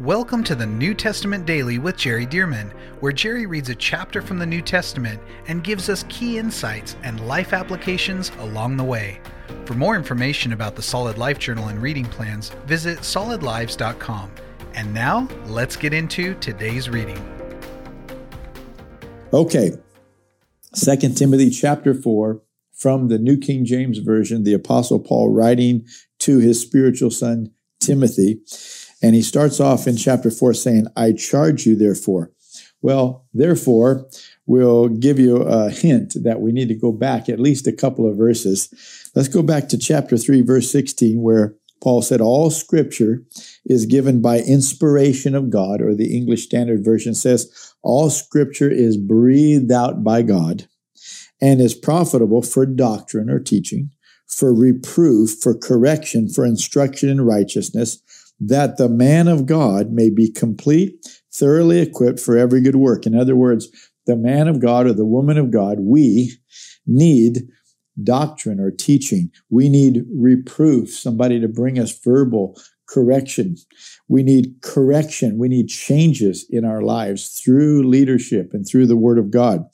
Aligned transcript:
Welcome 0.00 0.42
to 0.44 0.54
the 0.54 0.64
New 0.64 0.94
Testament 0.94 1.44
Daily 1.44 1.78
with 1.78 1.98
Jerry 1.98 2.24
Dirmann, 2.24 2.72
where 3.00 3.12
Jerry 3.12 3.44
reads 3.44 3.68
a 3.68 3.74
chapter 3.74 4.22
from 4.22 4.38
the 4.38 4.46
New 4.46 4.62
Testament 4.62 5.20
and 5.48 5.62
gives 5.62 5.90
us 5.90 6.06
key 6.08 6.38
insights 6.38 6.96
and 7.02 7.28
life 7.28 7.52
applications 7.52 8.32
along 8.38 8.78
the 8.78 8.84
way. 8.84 9.20
For 9.66 9.74
more 9.74 9.94
information 9.94 10.54
about 10.54 10.76
the 10.76 10.82
Solid 10.82 11.18
Life 11.18 11.38
Journal 11.38 11.68
and 11.68 11.80
reading 11.82 12.06
plans, 12.06 12.48
visit 12.64 13.00
solidlives.com. 13.00 14.30
And 14.72 14.94
now, 14.94 15.28
let's 15.44 15.76
get 15.76 15.92
into 15.92 16.36
today's 16.36 16.88
reading. 16.88 17.20
Okay. 19.30 19.72
2 20.74 20.96
Timothy 21.10 21.50
chapter 21.50 21.92
4 21.92 22.40
from 22.72 23.08
the 23.08 23.18
New 23.18 23.36
King 23.36 23.66
James 23.66 23.98
Version, 23.98 24.44
the 24.44 24.54
Apostle 24.54 25.00
Paul 25.00 25.28
writing 25.28 25.86
to 26.20 26.38
his 26.38 26.62
spiritual 26.62 27.10
son 27.10 27.52
Timothy. 27.78 28.40
And 29.02 29.14
he 29.14 29.22
starts 29.22 29.58
off 29.58 29.86
in 29.86 29.96
chapter 29.96 30.30
4 30.30 30.54
saying, 30.54 30.86
I 30.96 31.12
charge 31.12 31.66
you, 31.66 31.74
therefore. 31.74 32.30
Well, 32.80 33.26
therefore, 33.34 34.08
we'll 34.46 34.88
give 34.88 35.18
you 35.18 35.36
a 35.36 35.70
hint 35.70 36.14
that 36.22 36.40
we 36.40 36.52
need 36.52 36.68
to 36.68 36.74
go 36.74 36.92
back 36.92 37.28
at 37.28 37.40
least 37.40 37.66
a 37.66 37.72
couple 37.72 38.08
of 38.08 38.16
verses. 38.16 38.68
Let's 39.14 39.28
go 39.28 39.42
back 39.42 39.68
to 39.68 39.78
chapter 39.78 40.16
3, 40.16 40.42
verse 40.42 40.70
16, 40.70 41.20
where 41.20 41.54
Paul 41.82 42.02
said, 42.02 42.20
All 42.20 42.50
scripture 42.50 43.24
is 43.64 43.86
given 43.86 44.20
by 44.20 44.40
inspiration 44.40 45.34
of 45.34 45.50
God, 45.50 45.80
or 45.80 45.94
the 45.94 46.16
English 46.16 46.44
Standard 46.44 46.84
Version 46.84 47.14
says, 47.14 47.74
All 47.82 48.10
scripture 48.10 48.70
is 48.70 48.96
breathed 48.96 49.72
out 49.72 50.04
by 50.04 50.22
God 50.22 50.68
and 51.40 51.60
is 51.60 51.74
profitable 51.74 52.42
for 52.42 52.66
doctrine 52.66 53.28
or 53.30 53.40
teaching, 53.40 53.90
for 54.26 54.54
reproof, 54.54 55.38
for 55.40 55.56
correction, 55.56 56.28
for 56.28 56.44
instruction 56.44 57.08
in 57.08 57.20
righteousness 57.20 58.00
that 58.46 58.76
the 58.76 58.88
man 58.88 59.28
of 59.28 59.46
God 59.46 59.92
may 59.92 60.10
be 60.10 60.30
complete, 60.30 61.06
thoroughly 61.32 61.80
equipped 61.80 62.20
for 62.20 62.36
every 62.36 62.60
good 62.60 62.76
work. 62.76 63.06
In 63.06 63.14
other 63.14 63.36
words, 63.36 63.68
the 64.06 64.16
man 64.16 64.48
of 64.48 64.60
God 64.60 64.86
or 64.86 64.92
the 64.92 65.04
woman 65.04 65.38
of 65.38 65.50
God, 65.50 65.78
we 65.80 66.32
need 66.86 67.42
doctrine 68.02 68.58
or 68.58 68.70
teaching. 68.70 69.30
We 69.50 69.68
need 69.68 70.04
reproof, 70.12 70.90
somebody 70.90 71.40
to 71.40 71.48
bring 71.48 71.78
us 71.78 71.96
verbal 72.04 72.58
correction. 72.88 73.56
We 74.12 74.22
need 74.22 74.60
correction. 74.60 75.38
We 75.38 75.48
need 75.48 75.68
changes 75.68 76.44
in 76.50 76.66
our 76.66 76.82
lives 76.82 77.30
through 77.30 77.88
leadership 77.88 78.50
and 78.52 78.68
through 78.68 78.86
the 78.88 78.96
word 78.96 79.18
of 79.18 79.30
God. 79.30 79.64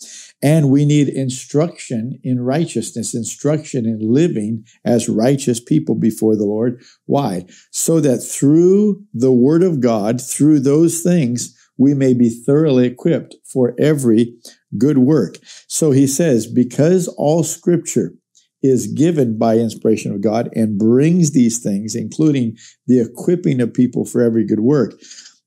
And 0.41 0.71
we 0.71 0.85
need 0.85 1.09
instruction 1.09 2.21
in 2.23 2.39
righteousness, 2.43 3.17
instruction 3.17 3.85
in 3.85 3.99
living 3.99 4.65
as 4.85 5.09
righteous 5.09 5.59
people 5.59 5.97
before 5.97 6.37
the 6.37 6.45
Lord. 6.45 6.81
Why? 7.07 7.47
So 7.73 7.99
that 7.99 8.19
through 8.19 9.03
the 9.13 9.33
word 9.33 9.65
of 9.65 9.81
God, 9.81 10.23
through 10.23 10.61
those 10.61 11.01
things, 11.01 11.59
we 11.77 11.93
may 11.93 12.15
be 12.15 12.31
thoroughly 12.31 12.87
equipped 12.87 13.35
for 13.45 13.75
every 13.77 14.37
good 14.79 14.99
work. 14.99 15.39
So 15.67 15.91
he 15.91 16.07
says, 16.07 16.47
because 16.47 17.09
all 17.09 17.43
scripture 17.43 18.15
is 18.63 18.89
given 18.89 19.39
by 19.39 19.57
inspiration 19.57 20.13
of 20.13 20.21
God 20.21 20.51
and 20.55 20.79
brings 20.79 21.33
these 21.33 21.59
things, 21.59 21.95
including 21.95 22.57
the 22.87 23.01
equipping 23.01 23.61
of 23.61 23.75
people 23.75 24.05
for 24.05 24.23
every 24.23 24.45
good 24.45 24.61
work. 24.61 25.01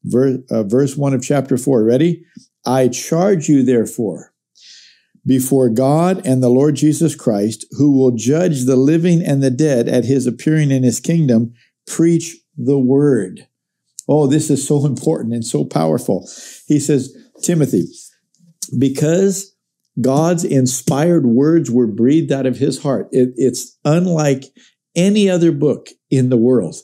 Verse, 0.04 0.38
uh, 0.50 0.64
verse 0.64 0.96
1 0.96 1.14
of 1.14 1.24
chapter 1.24 1.58
4. 1.58 1.84
Ready? 1.84 2.26
I 2.66 2.88
charge 2.88 3.50
you, 3.50 3.64
therefore, 3.64 4.34
before 5.26 5.70
God 5.70 6.26
and 6.26 6.42
the 6.42 6.50
Lord 6.50 6.76
Jesus 6.76 7.16
Christ, 7.16 7.66
who 7.72 7.92
will 7.92 8.12
judge 8.12 8.66
the 8.66 8.76
living 8.76 9.24
and 9.24 9.44
the 9.44 9.52
dead 9.52 9.88
at 9.88 10.06
his 10.06 10.26
appearing 10.26 10.72
in 10.72 10.84
his 10.84 11.00
kingdom, 11.00 11.54
preach 11.88 12.38
the 12.58 12.80
word. 12.80 13.48
Oh, 14.08 14.28
this 14.28 14.50
is 14.50 14.68
so 14.68 14.86
important 14.86 15.34
and 15.34 15.46
so 15.46 15.64
powerful. 15.64 16.28
He 16.68 16.80
says, 16.80 17.16
Timothy, 17.44 17.86
because 18.78 19.51
God's 20.00 20.44
inspired 20.44 21.26
words 21.26 21.70
were 21.70 21.88
breathed 21.88 22.32
out 22.32 22.46
of 22.46 22.58
his 22.58 22.82
heart. 22.82 23.10
It, 23.12 23.34
it's 23.36 23.78
unlike 23.84 24.46
any 24.96 25.30
other 25.30 25.52
book 25.52 25.90
in 26.10 26.30
the 26.30 26.38
world. 26.38 26.76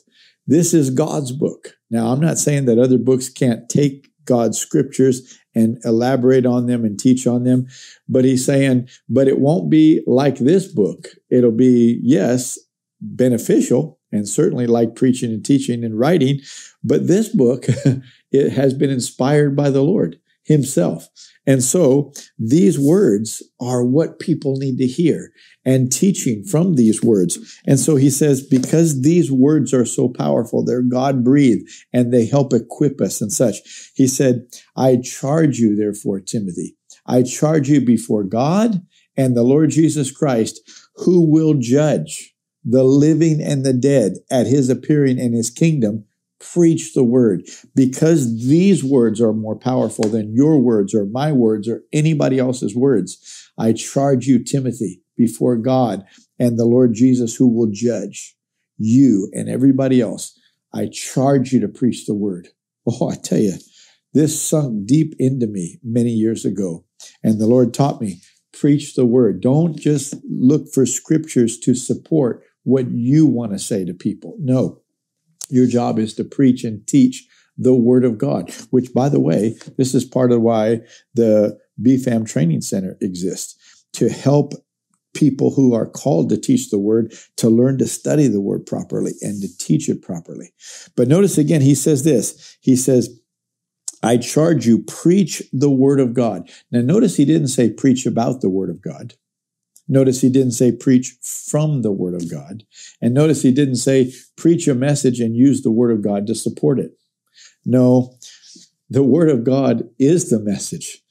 This 0.46 0.74
is 0.74 0.90
God's 0.90 1.32
book. 1.32 1.74
Now, 1.90 2.08
I'm 2.08 2.20
not 2.20 2.38
saying 2.38 2.66
that 2.66 2.78
other 2.78 2.98
books 2.98 3.28
can't 3.28 3.68
take 3.68 4.10
God's 4.24 4.58
scriptures 4.58 5.38
and 5.54 5.78
elaborate 5.84 6.44
on 6.44 6.66
them 6.66 6.84
and 6.84 6.98
teach 6.98 7.26
on 7.26 7.44
them, 7.44 7.66
but 8.08 8.24
he's 8.24 8.44
saying, 8.44 8.88
but 9.08 9.26
it 9.26 9.40
won't 9.40 9.70
be 9.70 10.02
like 10.06 10.36
this 10.36 10.70
book. 10.70 11.08
It'll 11.30 11.50
be, 11.50 11.98
yes, 12.02 12.58
beneficial 13.00 13.98
and 14.12 14.28
certainly 14.28 14.66
like 14.66 14.94
preaching 14.94 15.32
and 15.32 15.44
teaching 15.44 15.84
and 15.84 15.98
writing, 15.98 16.40
but 16.84 17.06
this 17.06 17.28
book, 17.28 17.66
it 18.32 18.50
has 18.50 18.74
been 18.74 18.90
inspired 18.90 19.56
by 19.56 19.70
the 19.70 19.82
Lord 19.82 20.18
himself. 20.48 21.08
And 21.46 21.62
so 21.62 22.12
these 22.38 22.78
words 22.78 23.42
are 23.60 23.84
what 23.84 24.18
people 24.18 24.56
need 24.56 24.78
to 24.78 24.86
hear 24.86 25.30
and 25.64 25.92
teaching 25.92 26.44
from 26.44 26.74
these 26.74 27.02
words. 27.02 27.60
And 27.66 27.78
so 27.78 27.96
he 27.96 28.10
says, 28.10 28.46
because 28.46 29.02
these 29.02 29.30
words 29.30 29.72
are 29.72 29.84
so 29.84 30.08
powerful, 30.08 30.64
they're 30.64 30.82
God 30.82 31.22
breathed 31.22 31.68
and 31.92 32.12
they 32.12 32.26
help 32.26 32.52
equip 32.52 33.00
us 33.00 33.20
and 33.20 33.32
such. 33.32 33.58
He 33.94 34.06
said, 34.06 34.46
I 34.76 34.96
charge 34.96 35.58
you, 35.58 35.76
therefore, 35.76 36.20
Timothy, 36.20 36.76
I 37.06 37.22
charge 37.22 37.68
you 37.68 37.80
before 37.80 38.24
God 38.24 38.82
and 39.16 39.36
the 39.36 39.42
Lord 39.42 39.70
Jesus 39.70 40.10
Christ, 40.10 40.60
who 40.96 41.30
will 41.30 41.54
judge 41.54 42.34
the 42.64 42.84
living 42.84 43.40
and 43.42 43.64
the 43.64 43.72
dead 43.72 44.14
at 44.30 44.46
his 44.46 44.68
appearing 44.68 45.18
in 45.18 45.32
his 45.32 45.50
kingdom 45.50 46.04
preach 46.40 46.94
the 46.94 47.04
word 47.04 47.42
because 47.74 48.46
these 48.48 48.84
words 48.84 49.20
are 49.20 49.32
more 49.32 49.56
powerful 49.56 50.08
than 50.08 50.34
your 50.34 50.58
words 50.58 50.94
or 50.94 51.04
my 51.06 51.32
words 51.32 51.68
or 51.68 51.82
anybody 51.92 52.38
else's 52.38 52.74
words. 52.76 53.50
I 53.58 53.72
charge 53.72 54.26
you, 54.26 54.42
Timothy, 54.42 55.02
before 55.16 55.56
God 55.56 56.04
and 56.38 56.58
the 56.58 56.64
Lord 56.64 56.94
Jesus 56.94 57.34
who 57.34 57.48
will 57.48 57.70
judge 57.72 58.36
you 58.78 59.28
and 59.32 59.48
everybody 59.48 60.00
else. 60.00 60.38
I 60.72 60.86
charge 60.86 61.52
you 61.52 61.60
to 61.60 61.68
preach 61.68 62.06
the 62.06 62.14
word. 62.14 62.48
Oh, 62.86 63.10
I 63.10 63.16
tell 63.16 63.38
you, 63.38 63.54
this 64.14 64.40
sunk 64.40 64.86
deep 64.86 65.14
into 65.18 65.46
me 65.46 65.78
many 65.82 66.10
years 66.10 66.44
ago. 66.44 66.84
And 67.22 67.40
the 67.40 67.46
Lord 67.46 67.74
taught 67.74 68.00
me, 68.00 68.20
preach 68.52 68.94
the 68.94 69.04
word. 69.04 69.40
Don't 69.40 69.76
just 69.76 70.14
look 70.28 70.72
for 70.72 70.86
scriptures 70.86 71.58
to 71.60 71.74
support 71.74 72.42
what 72.64 72.90
you 72.90 73.26
want 73.26 73.52
to 73.52 73.58
say 73.58 73.84
to 73.84 73.94
people. 73.94 74.36
No, 74.38 74.80
your 75.48 75.66
job 75.66 75.98
is 75.98 76.14
to 76.14 76.24
preach 76.24 76.64
and 76.64 76.86
teach 76.86 77.26
the 77.56 77.74
word 77.74 78.04
of 78.04 78.18
God, 78.18 78.52
which 78.70 78.94
by 78.94 79.08
the 79.08 79.20
way, 79.20 79.56
this 79.76 79.94
is 79.94 80.04
part 80.04 80.32
of 80.32 80.40
why 80.40 80.80
the 81.14 81.58
BFAM 81.82 82.26
training 82.26 82.60
center 82.60 82.96
exists 83.00 83.84
to 83.94 84.08
help 84.08 84.52
people 85.14 85.50
who 85.50 85.74
are 85.74 85.86
called 85.86 86.28
to 86.28 86.36
teach 86.36 86.70
the 86.70 86.78
word 86.78 87.12
to 87.36 87.48
learn 87.48 87.78
to 87.78 87.86
study 87.86 88.28
the 88.28 88.40
word 88.40 88.64
properly 88.66 89.12
and 89.20 89.42
to 89.42 89.58
teach 89.58 89.88
it 89.88 90.02
properly. 90.02 90.52
But 90.96 91.08
notice 91.08 91.38
again, 91.38 91.60
he 91.60 91.74
says 91.74 92.04
this. 92.04 92.56
He 92.60 92.76
says, 92.76 93.20
I 94.02 94.16
charge 94.18 94.66
you, 94.66 94.82
preach 94.84 95.42
the 95.52 95.70
word 95.70 95.98
of 95.98 96.14
God. 96.14 96.48
Now 96.70 96.82
notice 96.82 97.16
he 97.16 97.24
didn't 97.24 97.48
say 97.48 97.70
preach 97.70 98.06
about 98.06 98.40
the 98.40 98.50
word 98.50 98.70
of 98.70 98.80
God. 98.80 99.14
Notice 99.88 100.20
he 100.20 100.28
didn't 100.28 100.52
say 100.52 100.70
preach 100.70 101.16
from 101.22 101.82
the 101.82 101.92
word 101.92 102.14
of 102.14 102.30
God. 102.30 102.64
And 103.00 103.14
notice 103.14 103.42
he 103.42 103.52
didn't 103.52 103.76
say 103.76 104.12
preach 104.36 104.68
a 104.68 104.74
message 104.74 105.18
and 105.18 105.34
use 105.34 105.62
the 105.62 105.70
word 105.70 105.90
of 105.90 106.02
God 106.02 106.26
to 106.26 106.34
support 106.34 106.78
it. 106.78 106.92
No, 107.64 108.14
the 108.90 109.02
word 109.02 109.30
of 109.30 109.44
God 109.44 109.88
is 109.98 110.30
the 110.30 110.38
message. 110.38 111.02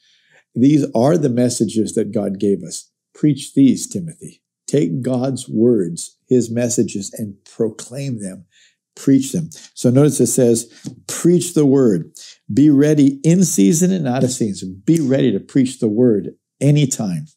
These 0.53 0.85
are 0.95 1.17
the 1.17 1.29
messages 1.29 1.93
that 1.93 2.11
God 2.11 2.39
gave 2.39 2.63
us. 2.63 2.91
Preach 3.13 3.53
these, 3.53 3.87
Timothy. 3.87 4.41
Take 4.67 5.01
God's 5.01 5.47
words, 5.47 6.17
his 6.27 6.51
messages, 6.51 7.13
and 7.13 7.35
proclaim 7.45 8.21
them. 8.21 8.45
Preach 8.95 9.31
them. 9.31 9.49
So 9.73 9.89
notice 9.89 10.19
it 10.19 10.27
says, 10.27 10.71
preach 11.07 11.53
the 11.53 11.65
word. 11.65 12.11
Be 12.51 12.69
ready 12.69 13.19
in 13.23 13.43
season 13.43 13.91
and 13.91 14.07
out 14.07 14.23
of 14.23 14.31
season. 14.31 14.81
Be 14.85 14.99
ready 14.99 15.31
to 15.31 15.39
preach 15.39 15.79
the 15.79 15.87
word 15.87 16.31
anytime 16.59 17.27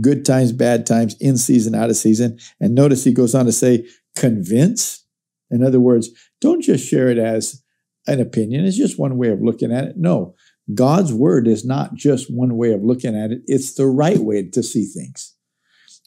good 0.00 0.24
times, 0.24 0.52
bad 0.52 0.86
times, 0.86 1.16
in 1.20 1.36
season, 1.36 1.74
out 1.74 1.90
of 1.90 1.96
season. 1.96 2.38
And 2.60 2.74
notice 2.74 3.04
he 3.04 3.12
goes 3.12 3.34
on 3.34 3.46
to 3.46 3.52
say, 3.52 3.86
convince. 4.16 5.04
In 5.50 5.62
other 5.62 5.80
words, 5.80 6.10
don't 6.40 6.62
just 6.62 6.86
share 6.86 7.08
it 7.08 7.18
as 7.18 7.62
an 8.06 8.20
opinion. 8.20 8.64
It's 8.64 8.76
just 8.76 8.98
one 8.98 9.16
way 9.16 9.28
of 9.28 9.40
looking 9.40 9.72
at 9.72 9.84
it. 9.84 9.96
No, 9.96 10.34
God's 10.72 11.12
word 11.12 11.46
is 11.46 11.64
not 11.64 11.94
just 11.94 12.26
one 12.28 12.56
way 12.56 12.72
of 12.72 12.82
looking 12.82 13.16
at 13.16 13.30
it. 13.30 13.42
It's 13.46 13.74
the 13.74 13.86
right 13.86 14.18
way 14.18 14.48
to 14.50 14.62
see 14.62 14.84
things. 14.84 15.34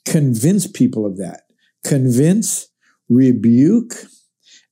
Convince 0.06 0.68
people 0.68 1.06
of 1.06 1.18
that. 1.18 1.44
Convince, 1.84 2.68
rebuke, 3.10 3.94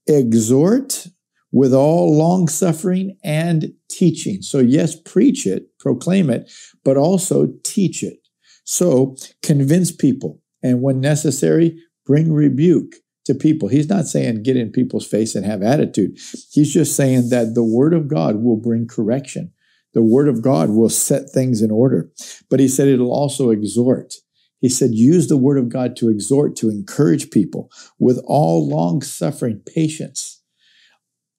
exhort 0.07 1.07
with 1.51 1.73
all 1.73 2.17
long 2.17 2.47
suffering 2.47 3.17
and 3.23 3.73
teaching. 3.89 4.41
So 4.41 4.59
yes, 4.59 4.95
preach 4.95 5.45
it, 5.45 5.77
proclaim 5.79 6.29
it, 6.29 6.51
but 6.83 6.97
also 6.97 7.47
teach 7.63 8.03
it. 8.03 8.24
So 8.65 9.15
convince 9.41 9.91
people 9.91 10.41
and 10.61 10.81
when 10.81 10.99
necessary, 10.99 11.79
bring 12.05 12.33
rebuke 12.33 12.95
to 13.25 13.33
people. 13.33 13.69
He's 13.69 13.89
not 13.89 14.05
saying 14.05 14.43
get 14.43 14.57
in 14.57 14.71
people's 14.71 15.07
face 15.07 15.35
and 15.35 15.45
have 15.45 15.63
attitude. 15.63 16.17
He's 16.51 16.73
just 16.73 16.95
saying 16.95 17.29
that 17.29 17.55
the 17.55 17.63
word 17.63 17.93
of 17.93 18.07
God 18.07 18.43
will 18.43 18.57
bring 18.57 18.87
correction. 18.87 19.51
The 19.93 20.03
word 20.03 20.27
of 20.27 20.41
God 20.41 20.71
will 20.71 20.89
set 20.89 21.29
things 21.29 21.61
in 21.61 21.71
order. 21.71 22.11
But 22.49 22.59
he 22.59 22.67
said 22.67 22.87
it'll 22.87 23.13
also 23.13 23.49
exhort. 23.49 24.15
He 24.59 24.69
said, 24.69 24.91
use 24.93 25.27
the 25.27 25.37
word 25.37 25.57
of 25.57 25.69
God 25.69 25.95
to 25.97 26.09
exhort, 26.09 26.55
to 26.57 26.69
encourage 26.69 27.29
people 27.29 27.69
with 27.99 28.21
all 28.25 28.67
long 28.67 29.01
suffering 29.01 29.61
patience, 29.65 30.41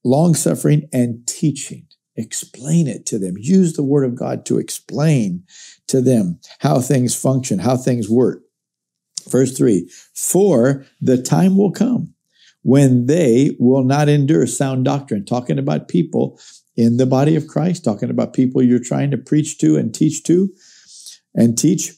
long 0.04 0.34
suffering 0.34 0.88
and 0.92 1.26
teaching. 1.26 1.86
Explain 2.14 2.86
it 2.86 3.04
to 3.06 3.18
them. 3.18 3.34
Use 3.36 3.74
the 3.74 3.82
word 3.82 4.04
of 4.04 4.14
God 4.14 4.46
to 4.46 4.58
explain 4.58 5.44
to 5.88 6.00
them 6.00 6.38
how 6.60 6.80
things 6.80 7.14
function, 7.14 7.58
how 7.58 7.76
things 7.76 8.08
work. 8.08 8.42
Verse 9.28 9.56
three, 9.56 9.90
for 10.14 10.84
the 11.00 11.20
time 11.20 11.56
will 11.56 11.72
come 11.72 12.14
when 12.62 13.06
they 13.06 13.56
will 13.58 13.84
not 13.84 14.08
endure 14.08 14.46
sound 14.46 14.84
doctrine, 14.84 15.24
talking 15.24 15.58
about 15.58 15.88
people 15.88 16.38
in 16.76 16.96
the 16.96 17.06
body 17.06 17.36
of 17.36 17.46
Christ, 17.46 17.84
talking 17.84 18.10
about 18.10 18.34
people 18.34 18.62
you're 18.62 18.78
trying 18.78 19.10
to 19.10 19.16
preach 19.18 19.58
to 19.58 19.76
and 19.76 19.94
teach 19.94 20.22
to 20.24 20.52
and 21.34 21.56
teach. 21.56 21.92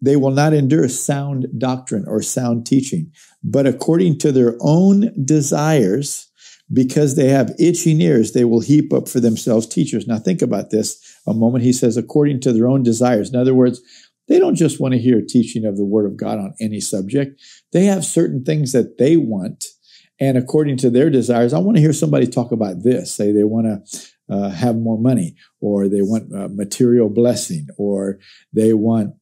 They 0.00 0.16
will 0.16 0.30
not 0.30 0.52
endure 0.52 0.88
sound 0.88 1.48
doctrine 1.58 2.04
or 2.06 2.22
sound 2.22 2.66
teaching, 2.66 3.12
but 3.42 3.66
according 3.66 4.18
to 4.18 4.32
their 4.32 4.56
own 4.60 5.12
desires, 5.24 6.30
because 6.72 7.16
they 7.16 7.28
have 7.28 7.54
itching 7.58 8.00
ears, 8.00 8.32
they 8.32 8.44
will 8.44 8.60
heap 8.60 8.92
up 8.92 9.08
for 9.08 9.20
themselves 9.20 9.66
teachers. 9.66 10.06
Now 10.06 10.18
think 10.18 10.42
about 10.42 10.70
this 10.70 11.17
a 11.28 11.34
moment. 11.34 11.64
He 11.64 11.72
says, 11.72 11.96
according 11.96 12.40
to 12.40 12.52
their 12.52 12.68
own 12.68 12.82
desires. 12.82 13.30
In 13.30 13.38
other 13.38 13.54
words, 13.54 13.80
they 14.28 14.38
don't 14.38 14.56
just 14.56 14.80
want 14.80 14.92
to 14.92 15.00
hear 15.00 15.22
teaching 15.26 15.64
of 15.64 15.76
the 15.76 15.84
Word 15.84 16.06
of 16.06 16.16
God 16.16 16.38
on 16.38 16.54
any 16.60 16.80
subject. 16.80 17.40
They 17.72 17.84
have 17.84 18.04
certain 18.04 18.44
things 18.44 18.72
that 18.72 18.98
they 18.98 19.16
want. 19.16 19.64
And 20.20 20.36
according 20.36 20.76
to 20.78 20.90
their 20.90 21.10
desires, 21.10 21.52
I 21.52 21.58
want 21.58 21.76
to 21.76 21.82
hear 21.82 21.92
somebody 21.92 22.26
talk 22.26 22.52
about 22.52 22.82
this. 22.82 23.14
Say 23.14 23.32
they 23.32 23.44
want 23.44 23.66
to 23.66 24.34
uh, 24.34 24.50
have 24.50 24.76
more 24.76 24.98
money, 24.98 25.36
or 25.60 25.88
they 25.88 26.02
want 26.02 26.34
uh, 26.34 26.48
material 26.48 27.08
blessing, 27.08 27.68
or 27.78 28.18
they 28.52 28.74
want 28.74 29.14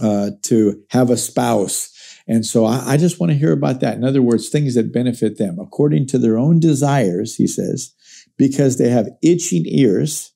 uh, 0.00 0.30
to 0.42 0.82
have 0.90 1.10
a 1.10 1.16
spouse. 1.16 1.94
And 2.26 2.44
so 2.44 2.66
I, 2.66 2.92
I 2.92 2.96
just 2.98 3.18
want 3.18 3.32
to 3.32 3.38
hear 3.38 3.52
about 3.52 3.80
that. 3.80 3.96
In 3.96 4.04
other 4.04 4.20
words, 4.20 4.48
things 4.48 4.74
that 4.74 4.92
benefit 4.92 5.38
them 5.38 5.58
according 5.58 6.08
to 6.08 6.18
their 6.18 6.36
own 6.36 6.60
desires, 6.60 7.36
he 7.36 7.46
says, 7.46 7.94
because 8.36 8.76
they 8.76 8.90
have 8.90 9.08
itching 9.22 9.64
ears 9.66 10.34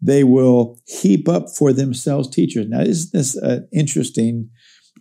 they 0.00 0.24
will 0.24 0.78
heap 0.86 1.28
up 1.28 1.50
for 1.50 1.72
themselves 1.72 2.28
teachers. 2.28 2.68
Now, 2.68 2.80
isn't 2.80 3.12
this 3.12 3.34
an 3.36 3.68
interesting 3.72 4.50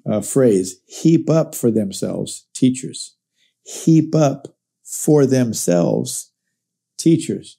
uh, 0.10 0.22
phrase? 0.22 0.82
Heap 0.88 1.30
up 1.30 1.56
for 1.56 1.72
themselves 1.72 2.48
teachers. 2.54 3.16
Heap 3.64 4.16
up 4.16 4.48
for 4.84 5.26
themselves 5.26 6.32
teachers. 6.98 7.58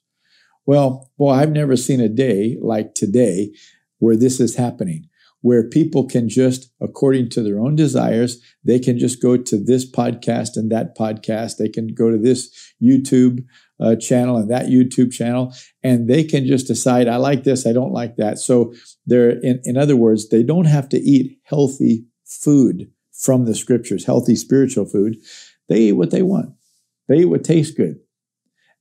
Well, 0.65 1.11
boy, 1.17 1.31
I've 1.31 1.51
never 1.51 1.75
seen 1.75 1.99
a 1.99 2.09
day 2.09 2.57
like 2.61 2.93
today 2.93 3.53
where 3.99 4.15
this 4.15 4.39
is 4.39 4.55
happening, 4.55 5.08
where 5.41 5.67
people 5.67 6.05
can 6.05 6.27
just, 6.27 6.71
according 6.81 7.29
to 7.29 7.41
their 7.41 7.59
own 7.59 7.75
desires, 7.75 8.41
they 8.63 8.79
can 8.79 8.99
just 8.99 9.21
go 9.21 9.37
to 9.37 9.57
this 9.57 9.89
podcast 9.89 10.55
and 10.55 10.71
that 10.71 10.97
podcast. 10.97 11.57
They 11.57 11.69
can 11.69 11.87
go 11.93 12.11
to 12.11 12.17
this 12.17 12.73
YouTube 12.83 13.45
uh, 13.79 13.95
channel 13.95 14.35
and 14.35 14.49
that 14.51 14.65
YouTube 14.65 15.11
channel, 15.11 15.53
and 15.81 16.09
they 16.09 16.23
can 16.23 16.45
just 16.45 16.67
decide, 16.67 17.07
I 17.07 17.15
like 17.15 17.45
this, 17.45 17.65
I 17.65 17.71
don't 17.71 17.93
like 17.93 18.17
that. 18.17 18.37
So 18.37 18.73
they're, 19.05 19.39
in, 19.39 19.61
in 19.63 19.77
other 19.77 19.95
words, 19.95 20.27
they 20.29 20.43
don't 20.43 20.65
have 20.65 20.89
to 20.89 20.97
eat 20.97 21.39
healthy 21.43 22.05
food 22.25 22.91
from 23.13 23.45
the 23.45 23.55
scriptures, 23.55 24.05
healthy 24.05 24.35
spiritual 24.35 24.85
food. 24.85 25.17
They 25.69 25.81
eat 25.83 25.93
what 25.93 26.11
they 26.11 26.21
want. 26.21 26.55
They 27.07 27.19
eat 27.19 27.25
what 27.25 27.43
tastes 27.43 27.73
good. 27.73 27.99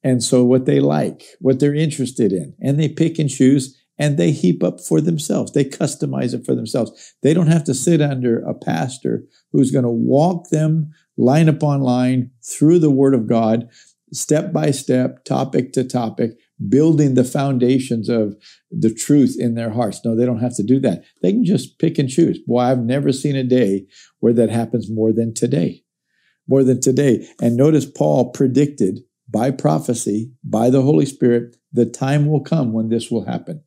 And 0.02 0.22
so 0.22 0.44
what 0.44 0.64
they 0.64 0.80
like, 0.80 1.24
what 1.40 1.60
they're 1.60 1.74
interested 1.74 2.32
in, 2.32 2.54
and 2.60 2.78
they 2.78 2.88
pick 2.88 3.18
and 3.18 3.30
choose 3.30 3.76
and 3.98 4.16
they 4.16 4.30
heap 4.30 4.62
up 4.62 4.80
for 4.80 5.00
themselves. 5.00 5.52
They 5.52 5.64
customize 5.64 6.34
it 6.34 6.44
for 6.46 6.54
themselves. 6.54 7.14
They 7.22 7.34
don't 7.34 7.48
have 7.48 7.64
to 7.64 7.74
sit 7.74 8.00
under 8.00 8.40
a 8.40 8.54
pastor 8.54 9.24
who's 9.52 9.70
going 9.70 9.84
to 9.84 9.90
walk 9.90 10.50
them 10.50 10.92
line 11.16 11.48
upon 11.48 11.80
line 11.80 12.30
through 12.44 12.78
the 12.78 12.90
word 12.90 13.14
of 13.14 13.26
God 13.26 13.68
step 14.12 14.52
by 14.52 14.70
step, 14.70 15.24
topic 15.24 15.72
to 15.72 15.84
topic, 15.84 16.32
building 16.68 17.14
the 17.14 17.24
foundations 17.24 18.08
of 18.08 18.36
the 18.70 18.92
truth 18.92 19.36
in 19.38 19.54
their 19.54 19.70
hearts. 19.70 20.00
No, 20.04 20.16
they 20.16 20.26
don't 20.26 20.40
have 20.40 20.56
to 20.56 20.62
do 20.62 20.80
that. 20.80 21.04
They 21.22 21.32
can 21.32 21.44
just 21.44 21.78
pick 21.78 21.98
and 21.98 22.08
choose. 22.08 22.38
Boy, 22.38 22.60
I've 22.60 22.80
never 22.80 23.12
seen 23.12 23.36
a 23.36 23.44
day 23.44 23.86
where 24.20 24.32
that 24.32 24.50
happens 24.50 24.90
more 24.90 25.12
than 25.12 25.34
today. 25.34 25.82
More 26.46 26.64
than 26.64 26.80
today. 26.80 27.26
And 27.40 27.56
notice 27.56 27.84
Paul 27.84 28.30
predicted 28.30 29.00
by 29.28 29.50
prophecy, 29.50 30.32
by 30.42 30.70
the 30.70 30.82
Holy 30.82 31.04
Spirit, 31.04 31.56
the 31.72 31.84
time 31.84 32.26
will 32.26 32.40
come 32.40 32.72
when 32.72 32.88
this 32.88 33.10
will 33.10 33.26
happen. 33.26 33.62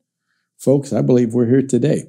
Folks, 0.62 0.92
I 0.92 1.02
believe 1.02 1.34
we're 1.34 1.48
here 1.48 1.66
today. 1.66 2.04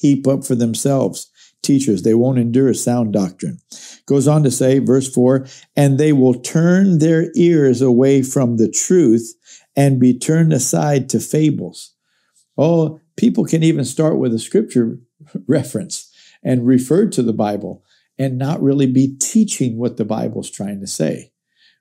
Heap 0.00 0.28
up 0.28 0.44
for 0.44 0.54
themselves 0.54 1.28
teachers. 1.60 2.02
They 2.02 2.14
won't 2.14 2.38
endure 2.38 2.72
sound 2.72 3.12
doctrine. 3.12 3.58
Goes 4.06 4.28
on 4.28 4.44
to 4.44 4.50
say, 4.50 4.78
verse 4.78 5.12
4 5.12 5.46
and 5.76 5.98
they 5.98 6.12
will 6.12 6.34
turn 6.34 6.98
their 6.98 7.30
ears 7.34 7.82
away 7.82 8.22
from 8.22 8.56
the 8.56 8.70
truth 8.70 9.34
and 9.74 9.98
be 9.98 10.16
turned 10.16 10.52
aside 10.52 11.08
to 11.10 11.20
fables. 11.20 11.94
Oh, 12.56 13.00
people 13.16 13.44
can 13.44 13.64
even 13.64 13.84
start 13.84 14.18
with 14.18 14.32
a 14.32 14.38
scripture 14.38 14.98
reference 15.48 16.12
and 16.44 16.66
refer 16.66 17.08
to 17.08 17.22
the 17.22 17.32
Bible 17.32 17.84
and 18.18 18.38
not 18.38 18.62
really 18.62 18.86
be 18.86 19.16
teaching 19.18 19.78
what 19.78 19.96
the 19.96 20.04
Bible's 20.04 20.50
trying 20.50 20.80
to 20.80 20.86
say. 20.86 21.32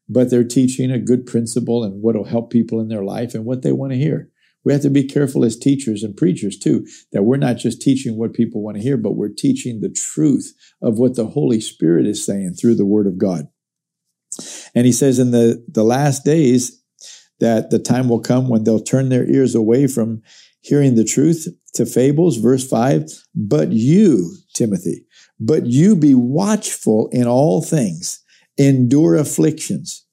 But 0.10 0.30
they're 0.32 0.44
teaching 0.44 0.90
a 0.90 1.00
good 1.00 1.26
principle 1.26 1.84
and 1.84 2.02
what 2.02 2.16
will 2.16 2.26
help 2.26 2.50
people 2.50 2.80
in 2.80 2.88
their 2.88 3.04
life 3.04 3.36
and 3.36 3.46
what 3.46 3.62
they 3.62 3.72
want 3.72 3.92
to 3.92 3.98
hear. 3.98 4.32
We 4.68 4.74
have 4.74 4.81
to 4.81 4.90
be 4.90 5.06
careful 5.06 5.46
as 5.46 5.56
teachers 5.58 6.04
and 6.04 6.14
preachers 6.14 6.60
too, 6.60 6.86
that 7.14 7.24
we're 7.24 7.38
not 7.38 7.56
just 7.56 7.81
teaching 7.81 8.18
what 8.18 8.34
people 8.34 8.62
want 8.62 8.75
to 8.75 8.84
hear, 8.84 8.98
but 8.98 9.16
we're 9.16 9.30
teaching 9.30 9.80
the 9.80 9.88
truth 9.88 10.54
of 10.81 11.00
what 11.00 11.16
the 11.16 11.28
Holy 11.28 11.62
Spirit 11.62 12.06
is 12.06 12.25
saying 12.25 12.56
through 12.56 12.75
the 12.75 12.86
Word 12.86 13.08
of 13.08 13.18
God. 13.18 13.48
And 14.75 14.86
he 14.86 14.92
says 14.92 15.19
in 15.19 15.31
the, 15.31 15.66
the 15.69 15.86
last 15.86 16.25
days 16.25 16.84
that 17.40 17.69
the 17.69 17.80
time 17.80 18.10
will 18.10 18.19
come 18.19 18.50
when 18.50 18.66
they'll 18.66 18.84
turn 18.84 19.08
their 19.08 19.25
ears 19.31 19.56
away 19.56 19.88
from 19.88 20.22
hearing 20.60 20.96
the 20.96 21.06
truth 21.06 21.48
to 21.75 21.86
fables. 21.86 22.36
Verse 22.36 22.68
5 22.68 23.06
But 23.34 23.72
you, 23.72 24.36
Timothy, 24.54 25.06
but 25.40 25.68
you 25.68 25.96
be 25.96 26.14
watchful 26.14 27.08
in 27.14 27.25
all 27.25 27.62
things, 27.62 28.22
endure 28.58 29.16
afflictions 29.16 30.06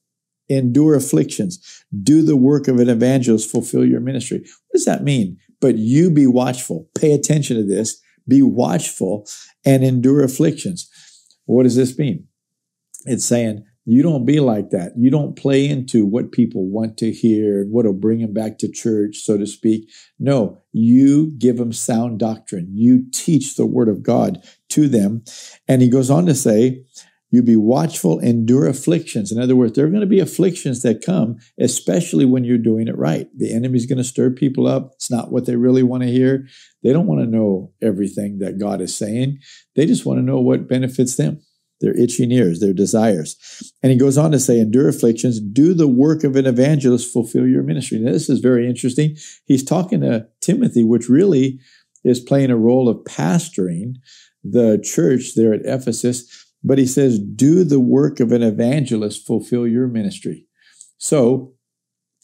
endure 0.48 0.94
afflictions, 0.94 1.84
do 2.02 2.22
the 2.22 2.36
work 2.36 2.68
of 2.68 2.78
an 2.78 2.88
evangelist, 2.88 3.50
fulfill 3.50 3.84
your 3.84 4.00
ministry. 4.00 4.38
What 4.38 4.74
does 4.74 4.84
that 4.84 5.04
mean? 5.04 5.38
But 5.60 5.78
you 5.78 6.10
be 6.10 6.26
watchful, 6.26 6.88
pay 6.94 7.12
attention 7.12 7.56
to 7.56 7.64
this, 7.64 8.00
be 8.28 8.42
watchful 8.42 9.26
and 9.64 9.84
endure 9.84 10.22
afflictions. 10.22 10.90
What 11.46 11.64
does 11.64 11.76
this 11.76 11.98
mean? 11.98 12.26
It's 13.06 13.24
saying 13.24 13.64
you 13.86 14.02
don't 14.02 14.24
be 14.24 14.40
like 14.40 14.70
that. 14.70 14.92
You 14.96 15.10
don't 15.10 15.36
play 15.36 15.68
into 15.68 16.06
what 16.06 16.32
people 16.32 16.66
want 16.66 16.96
to 16.98 17.12
hear 17.12 17.60
and 17.60 17.70
what 17.70 17.84
will 17.84 17.92
bring 17.92 18.20
them 18.20 18.32
back 18.32 18.56
to 18.58 18.70
church, 18.70 19.18
so 19.18 19.36
to 19.36 19.46
speak. 19.46 19.90
No, 20.18 20.62
you 20.72 21.32
give 21.38 21.58
them 21.58 21.72
sound 21.72 22.18
doctrine. 22.18 22.68
You 22.72 23.04
teach 23.12 23.56
the 23.56 23.66
word 23.66 23.90
of 23.90 24.02
God 24.02 24.42
to 24.70 24.88
them. 24.88 25.22
And 25.68 25.82
he 25.82 25.90
goes 25.90 26.10
on 26.10 26.24
to 26.26 26.34
say, 26.34 26.82
you 27.34 27.42
be 27.42 27.56
watchful, 27.56 28.20
endure 28.20 28.66
afflictions. 28.66 29.32
In 29.32 29.40
other 29.40 29.56
words, 29.56 29.72
there 29.72 29.84
are 29.84 29.90
going 29.90 30.00
to 30.00 30.06
be 30.06 30.20
afflictions 30.20 30.82
that 30.82 31.04
come, 31.04 31.36
especially 31.58 32.24
when 32.24 32.44
you're 32.44 32.58
doing 32.58 32.88
it 32.88 32.96
right. 32.96 33.28
The 33.36 33.52
enemy's 33.52 33.86
going 33.86 33.98
to 33.98 34.04
stir 34.04 34.30
people 34.30 34.66
up. 34.66 34.92
It's 34.94 35.10
not 35.10 35.32
what 35.32 35.44
they 35.44 35.56
really 35.56 35.82
want 35.82 36.04
to 36.04 36.10
hear. 36.10 36.46
They 36.82 36.92
don't 36.92 37.06
want 37.06 37.20
to 37.20 37.26
know 37.26 37.72
everything 37.82 38.38
that 38.38 38.58
God 38.58 38.80
is 38.80 38.96
saying. 38.96 39.38
They 39.74 39.86
just 39.86 40.06
want 40.06 40.18
to 40.18 40.24
know 40.24 40.38
what 40.38 40.68
benefits 40.68 41.16
them, 41.16 41.40
their 41.80 41.98
itching 41.98 42.30
ears, 42.30 42.60
their 42.60 42.72
desires. 42.72 43.36
And 43.82 43.90
he 43.90 43.98
goes 43.98 44.16
on 44.16 44.30
to 44.32 44.38
say, 44.38 44.60
endure 44.60 44.88
afflictions, 44.88 45.40
do 45.40 45.74
the 45.74 45.88
work 45.88 46.24
of 46.24 46.36
an 46.36 46.46
evangelist, 46.46 47.12
fulfill 47.12 47.46
your 47.46 47.62
ministry. 47.62 47.98
Now, 47.98 48.12
this 48.12 48.30
is 48.30 48.40
very 48.40 48.68
interesting. 48.68 49.16
He's 49.46 49.64
talking 49.64 50.02
to 50.02 50.28
Timothy, 50.40 50.84
which 50.84 51.08
really 51.08 51.58
is 52.04 52.20
playing 52.20 52.50
a 52.50 52.56
role 52.56 52.88
of 52.88 52.98
pastoring 53.04 53.94
the 54.44 54.78
church 54.84 55.34
there 55.34 55.54
at 55.54 55.64
Ephesus 55.64 56.43
but 56.64 56.78
he 56.78 56.86
says, 56.86 57.18
do 57.18 57.62
the 57.62 57.80
work 57.80 58.18
of 58.18 58.32
an 58.32 58.42
evangelist, 58.42 59.26
fulfill 59.26 59.66
your 59.66 59.86
ministry. 59.86 60.46
So 60.96 61.52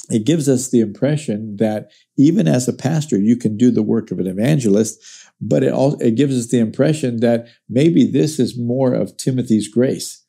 it 0.08 0.24
gives 0.24 0.48
us 0.48 0.70
the 0.70 0.80
impression 0.80 1.56
that 1.58 1.90
even 2.16 2.48
as 2.48 2.66
a 2.66 2.72
pastor, 2.72 3.18
you 3.18 3.36
can 3.36 3.56
do 3.56 3.70
the 3.70 3.82
work 3.82 4.10
of 4.10 4.18
an 4.18 4.26
evangelist, 4.26 4.98
but 5.40 5.62
it, 5.62 5.72
also, 5.72 5.98
it 5.98 6.16
gives 6.16 6.36
us 6.36 6.48
the 6.48 6.58
impression 6.58 7.20
that 7.20 7.46
maybe 7.68 8.10
this 8.10 8.40
is 8.40 8.58
more 8.58 8.94
of 8.94 9.16
Timothy's 9.16 9.68
grace, 9.68 10.24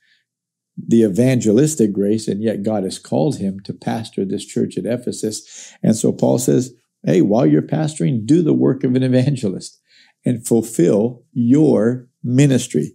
the 0.78 1.04
evangelistic 1.04 1.94
grace, 1.94 2.28
and 2.28 2.44
yet 2.44 2.64
God 2.64 2.84
has 2.84 3.00
called 3.00 3.38
him 3.38 3.60
to 3.62 3.74
pastor 3.74 4.26
this 4.26 4.46
church 4.46 4.78
at 4.78 4.86
Ephesus. 4.86 5.74
And 5.82 5.96
so 5.96 6.12
Paul 6.12 6.38
says, 6.38 6.74
hey, 7.04 7.22
while 7.22 7.48
you're 7.48 7.62
pastoring, 7.62 8.26
do 8.26 8.44
the 8.44 8.54
work 8.54 8.84
of 8.84 8.96
an 8.96 9.04
evangelist 9.04 9.80
and 10.26 10.46
fulfill 10.46 11.24
your 11.34 12.08
ministry. 12.24 12.94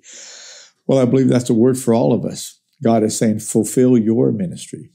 Well, 0.86 0.98
I 0.98 1.04
believe 1.04 1.28
that's 1.28 1.50
a 1.50 1.54
word 1.54 1.78
for 1.78 1.94
all 1.94 2.12
of 2.12 2.24
us. 2.24 2.60
God 2.82 3.02
is 3.02 3.16
saying, 3.16 3.40
fulfill 3.40 3.96
your 3.96 4.30
ministry. 4.32 4.90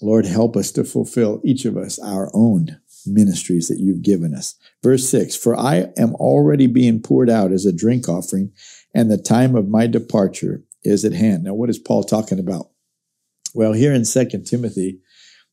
Lord, 0.00 0.26
help 0.26 0.56
us 0.56 0.70
to 0.72 0.84
fulfill 0.84 1.40
each 1.44 1.64
of 1.64 1.76
us 1.76 1.98
our 1.98 2.30
own 2.34 2.80
ministries 3.06 3.68
that 3.68 3.78
you've 3.78 4.02
given 4.02 4.34
us. 4.34 4.54
Verse 4.82 5.08
6 5.08 5.36
For 5.36 5.58
I 5.58 5.88
am 5.96 6.14
already 6.16 6.66
being 6.66 7.00
poured 7.00 7.30
out 7.30 7.52
as 7.52 7.64
a 7.64 7.72
drink 7.72 8.08
offering, 8.08 8.52
and 8.94 9.10
the 9.10 9.18
time 9.18 9.54
of 9.54 9.68
my 9.68 9.86
departure 9.86 10.62
is 10.82 11.04
at 11.04 11.12
hand. 11.12 11.44
Now, 11.44 11.54
what 11.54 11.70
is 11.70 11.78
Paul 11.78 12.04
talking 12.04 12.38
about? 12.38 12.70
Well, 13.54 13.72
here 13.72 13.92
in 13.92 14.04
2 14.04 14.42
Timothy, 14.44 15.00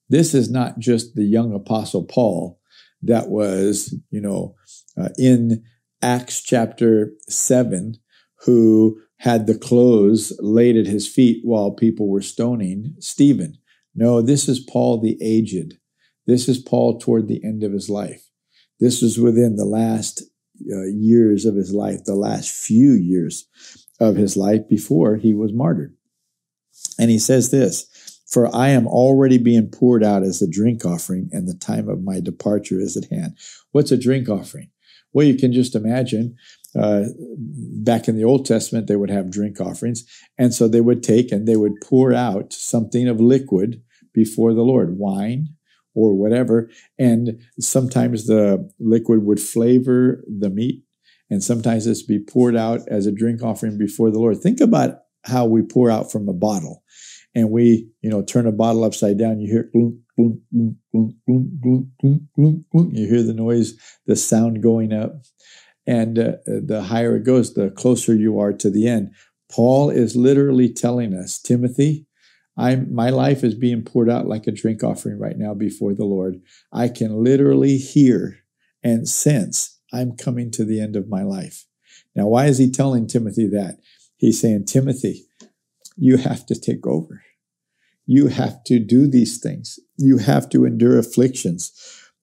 this 0.09 0.33
is 0.33 0.50
not 0.50 0.79
just 0.79 1.15
the 1.15 1.23
young 1.23 1.53
apostle 1.53 2.03
Paul 2.03 2.59
that 3.01 3.29
was, 3.29 3.95
you 4.09 4.21
know, 4.21 4.55
uh, 4.97 5.09
in 5.17 5.63
Acts 6.01 6.41
chapter 6.41 7.13
7, 7.29 7.95
who 8.45 9.00
had 9.24 9.48
the 9.48 9.58
clothes 9.58 10.34
laid 10.42 10.75
at 10.75 10.86
his 10.86 11.08
feet 11.08 11.39
while 11.46 11.72
people 11.72 12.10
were 12.10 12.22
stoning 12.22 12.94
Stephen. 13.00 13.58
No, 13.96 14.22
this 14.22 14.50
is 14.50 14.60
Paul 14.60 15.00
the 15.00 15.18
aged. 15.22 15.77
This 16.27 16.50
is 16.50 16.58
Paul 16.58 17.00
toward 17.00 17.30
the 17.30 17.42
end 17.42 17.63
of 17.63 17.72
his 17.72 17.89
life. 17.89 18.30
This 18.82 19.01
was 19.01 19.18
within 19.18 19.56
the 19.56 19.63
last 19.63 20.24
uh, 20.70 20.88
years 20.88 21.46
of 21.46 21.56
his 21.56 21.74
life, 21.74 22.03
the 22.03 22.15
last 22.15 22.51
few 22.51 22.92
years 22.92 23.48
of 23.98 24.18
his 24.18 24.36
life 24.36 24.68
before 24.68 25.15
he 25.15 25.34
was 25.34 25.53
martyred. 25.53 25.96
And 27.00 27.10
he 27.10 27.18
says 27.18 27.50
this 27.50 28.20
For 28.27 28.53
I 28.53 28.70
am 28.70 28.88
already 28.88 29.38
being 29.38 29.70
poured 29.70 30.03
out 30.03 30.24
as 30.24 30.42
a 30.42 30.51
drink 30.51 30.84
offering, 30.84 31.30
and 31.32 31.48
the 31.48 31.56
time 31.56 31.88
of 31.88 32.03
my 32.03 32.20
departure 32.20 32.82
is 32.82 32.98
at 32.98 33.10
hand. 33.10 33.38
What's 33.72 33.92
a 33.92 33.96
drink 33.96 34.27
offering? 34.27 34.70
Well, 35.13 35.25
you 35.25 35.36
can 35.36 35.53
just 35.53 35.75
imagine 35.75 36.36
uh, 36.80 37.03
back 37.38 38.08
in 38.08 38.15
the 38.15 38.24
Old 38.24 38.46
Testament, 38.46 38.88
they 38.88 38.96
would 38.96 39.10
have 39.10 39.32
drink 39.32 39.60
offerings. 39.62 40.06
And 40.38 40.53
so 40.53 40.68
they 40.68 40.82
would 40.82 41.03
take 41.03 41.32
and 41.32 41.48
they 41.48 41.56
would 41.56 41.82
pour 41.82 42.13
out 42.13 42.53
something 42.53 43.08
of 43.08 43.20
liquid 43.22 43.82
before 44.13 44.53
the 44.53 44.62
Lord, 44.63 44.98
wine 44.98 45.50
or 45.96 46.13
whatever. 46.13 46.70
And 46.98 47.42
sometimes 47.60 48.25
the 48.25 48.70
liquid 48.80 49.24
would 49.24 49.39
flavor 49.39 50.24
the 50.27 50.50
meat, 50.50 50.84
and 51.30 51.44
sometimes 51.44 51.88
it's 51.88 52.03
be 52.03 52.20
poured 52.20 52.56
out 52.56 52.82
as 52.88 53.06
a 53.06 53.12
drink 53.12 53.44
offering 53.44 53.77
before 53.77 54.12
the 54.12 54.20
Lord. 54.20 54.39
Think 54.39 54.60
about 54.60 55.00
how 55.25 55.46
we 55.46 55.62
pour 55.62 55.89
out 55.89 56.12
from 56.12 56.27
a 56.27 56.34
bottle. 56.34 56.84
And 57.36 57.50
we, 57.50 57.89
you 58.01 58.10
know, 58.12 58.22
turn 58.22 58.46
a 58.46 58.51
bottle 58.51 58.84
upside 58.84 59.18
down. 59.18 59.39
You 59.39 59.51
hear 59.51 59.70
gloom, 59.72 60.03
gloom, 60.15 60.42
gloom, 60.51 60.77
gloom, 60.92 61.18
gloom, 61.25 61.92
gloom, 62.00 62.30
gloom, 62.36 62.65
gloom. 62.72 62.92
You 62.94 63.08
hear 63.08 63.24
the 63.24 63.34
noise, 63.34 63.74
the 64.06 64.15
sound 64.15 64.62
going 64.62 64.94
up. 64.94 65.15
And 65.86 66.18
uh, 66.18 66.32
the 66.46 66.84
higher 66.88 67.18
it 67.18 67.24
goes, 67.24 67.54
the 67.54 67.70
closer 67.70 68.16
you 68.16 68.40
are 68.40 68.54
to 68.54 68.70
the 68.70 68.88
end. 68.88 69.12
Paul 69.52 69.90
is 69.90 70.16
literally 70.16 70.72
telling 70.72 71.13
us, 71.13 71.40
Timothy, 71.40 72.08
I'm, 72.58 72.94
my 72.94 73.10
life 73.10 73.44
is 73.44 73.56
being 73.56 73.84
poured 73.84 74.10
out 74.10 74.28
like 74.28 74.48
a 74.48 74.52
drink 74.52 74.84
offering 74.84 75.20
right 75.20 75.38
now 75.38 75.54
before 75.54 75.94
the 75.94 76.06
Lord. 76.06 76.42
I 76.72 76.88
can 76.88 77.24
literally 77.24 77.78
hear 77.78 78.40
and 78.84 79.08
sense 79.08 79.80
I'm 79.92 80.16
coming 80.16 80.52
to 80.52 80.66
the 80.66 80.80
end 80.80 80.96
of 80.96 81.10
my 81.10 81.24
life. 81.24 81.66
Now, 82.16 82.28
why 82.28 82.46
is 82.46 82.58
he 82.58 82.72
telling 82.72 83.08
Timothy 83.08 83.48
that? 83.48 83.80
He's 84.18 84.40
saying, 84.40 84.66
Timothy, 84.66 85.25
you 85.98 86.18
have 86.18 86.46
to 86.48 86.60
take 86.60 86.86
over. 86.86 87.24
You 88.06 88.28
have 88.28 88.63
to 88.66 88.80
do 88.80 89.08
these 89.08 89.40
things. 89.40 89.80
You 89.98 90.18
have 90.18 90.50
to 90.50 90.66
endure 90.66 90.98
afflictions. 90.98 91.72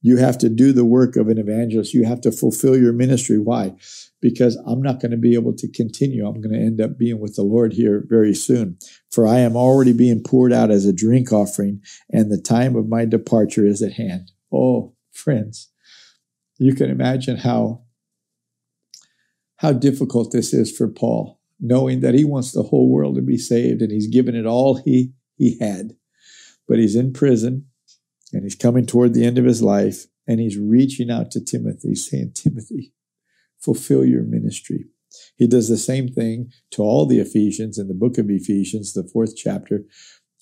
You 0.03 0.17
have 0.17 0.39
to 0.39 0.49
do 0.49 0.73
the 0.73 0.85
work 0.85 1.17
of 1.17 1.29
an 1.29 1.39
evangelist. 1.39 1.93
You 1.93 2.05
have 2.05 2.23
to 2.23 2.33
fulfill 2.33 2.77
your 2.77 2.93
ministry. 2.93 3.39
Why? 3.39 3.75
Because 4.21 4.57
I'm 4.67 4.81
not 4.81 5.01
going 5.01 5.11
to 5.11 5.19
be 5.19 5.35
able 5.35 5.55
to 5.57 5.71
continue. 5.71 6.27
I'm 6.27 6.41
going 6.41 6.55
to 6.55 6.61
end 6.61 6.81
up 6.81 6.97
being 6.97 7.21
with 7.21 7.37
the 7.37 7.43
Lord 7.43 7.75
here 7.75 8.05
very 8.09 8.35
soon. 8.35 8.79
For 9.13 9.27
I 9.27 9.39
am 9.41 9.57
already 9.57 9.93
being 9.93 10.23
poured 10.23 10.53
out 10.53 10.71
as 10.71 10.87
a 10.87 10.93
drink 10.93 11.33
offering, 11.33 11.83
and 12.11 12.31
the 12.31 12.41
time 12.41 12.77
of 12.77 12.89
my 12.89 13.05
departure 13.05 13.67
is 13.67 13.83
at 13.83 13.93
hand. 13.93 14.31
Oh, 14.51 14.95
friends, 15.13 15.71
you 16.59 16.75
can 16.75 16.91
imagine 16.91 17.37
how, 17.37 17.83
how 19.57 19.73
difficult 19.73 20.33
this 20.33 20.55
is 20.55 20.75
for 20.75 20.89
Paul, 20.89 21.41
knowing 21.61 22.01
that 22.01 22.15
he 22.15 22.25
wants 22.25 22.53
the 22.53 22.63
whole 22.63 22.91
world 22.91 23.17
to 23.17 23.23
be 23.23 23.37
saved 23.37 23.83
and 23.83 23.93
he's 23.93 24.09
given 24.09 24.35
it 24.35 24.47
all 24.47 24.77
he, 24.77 25.13
he 25.37 25.59
had. 25.59 25.93
But 26.67 26.79
he's 26.79 26.97
in 26.97 27.13
prison 27.13 27.67
and 28.33 28.43
he's 28.45 28.55
coming 28.55 28.87
toward 28.87 29.15
the 29.15 29.25
end 29.25 29.39
of 29.39 29.45
his 29.45 29.63
life 29.63 30.07
and 30.27 30.41
he's 30.41 30.59
reaching 30.59 31.11
out 31.11 31.31
to 31.33 31.45
Timothy, 31.45 31.95
saying, 31.95 32.33
Timothy, 32.35 32.93
fulfill 33.59 34.05
your 34.05 34.23
ministry. 34.23 34.87
He 35.37 35.47
does 35.47 35.69
the 35.69 35.77
same 35.77 36.09
thing 36.09 36.53
to 36.73 36.83
all 36.83 37.07
the 37.07 37.19
Ephesians 37.19 37.79
in 37.79 37.89
the 37.89 37.95
book 37.95 38.19
of 38.19 38.31
Ephesians, 38.31 38.93
the 38.93 39.03
fourth 39.03 39.35
chapter. 39.37 39.85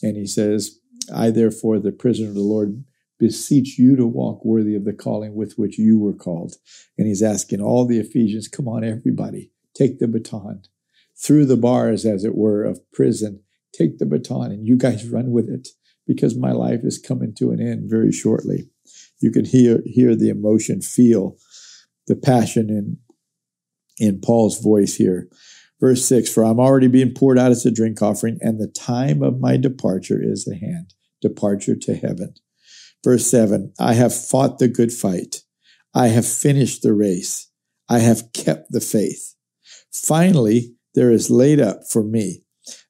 And 0.02 0.16
he 0.16 0.26
says, 0.26 0.78
I, 1.14 1.30
therefore, 1.30 1.78
the 1.78 1.92
prisoner 1.92 2.28
of 2.28 2.34
the 2.34 2.40
Lord, 2.40 2.84
beseech 3.18 3.78
you 3.78 3.96
to 3.96 4.06
walk 4.06 4.44
worthy 4.44 4.76
of 4.76 4.84
the 4.84 4.92
calling 4.92 5.34
with 5.34 5.54
which 5.54 5.78
you 5.78 5.98
were 5.98 6.12
called. 6.12 6.54
And 6.96 7.06
he's 7.06 7.22
asking 7.22 7.60
all 7.60 7.86
the 7.86 7.98
Ephesians, 7.98 8.46
come 8.46 8.68
on, 8.68 8.84
everybody, 8.84 9.50
take 9.74 9.98
the 9.98 10.06
baton 10.06 10.62
through 11.16 11.46
the 11.46 11.56
bars, 11.56 12.04
as 12.04 12.24
it 12.24 12.36
were, 12.36 12.62
of 12.62 12.80
prison. 12.92 13.42
Take 13.72 13.98
the 13.98 14.06
baton 14.06 14.50
and 14.50 14.66
you 14.66 14.76
guys 14.76 15.08
run 15.08 15.30
with 15.30 15.48
it 15.48 15.68
because 16.08 16.36
my 16.36 16.50
life 16.50 16.80
is 16.82 16.98
coming 16.98 17.34
to 17.34 17.52
an 17.52 17.60
end 17.60 17.88
very 17.88 18.10
shortly. 18.10 18.70
You 19.20 19.30
can 19.30 19.44
hear, 19.44 19.82
hear 19.84 20.16
the 20.16 20.30
emotion, 20.30 20.80
feel 20.80 21.36
the 22.06 22.16
passion 22.16 22.70
in, 22.70 22.96
in 23.98 24.20
Paul's 24.20 24.60
voice 24.60 24.96
here. 24.96 25.28
Verse 25.80 26.04
6 26.06 26.32
For 26.32 26.44
I'm 26.44 26.58
already 26.58 26.88
being 26.88 27.14
poured 27.14 27.38
out 27.38 27.52
as 27.52 27.66
a 27.66 27.70
drink 27.70 28.00
offering, 28.00 28.38
and 28.40 28.58
the 28.58 28.66
time 28.66 29.22
of 29.22 29.38
my 29.38 29.56
departure 29.58 30.18
is 30.20 30.48
at 30.48 30.58
hand, 30.58 30.94
departure 31.20 31.76
to 31.76 31.94
heaven. 31.94 32.34
Verse 33.04 33.26
7 33.30 33.72
I 33.78 33.92
have 33.92 34.14
fought 34.14 34.58
the 34.58 34.68
good 34.68 34.92
fight, 34.92 35.42
I 35.94 36.08
have 36.08 36.26
finished 36.26 36.82
the 36.82 36.94
race, 36.94 37.50
I 37.88 37.98
have 37.98 38.32
kept 38.32 38.72
the 38.72 38.80
faith. 38.80 39.34
Finally, 39.92 40.74
there 40.94 41.10
is 41.12 41.30
laid 41.30 41.60
up 41.60 41.82
for 41.90 42.02
me 42.02 42.44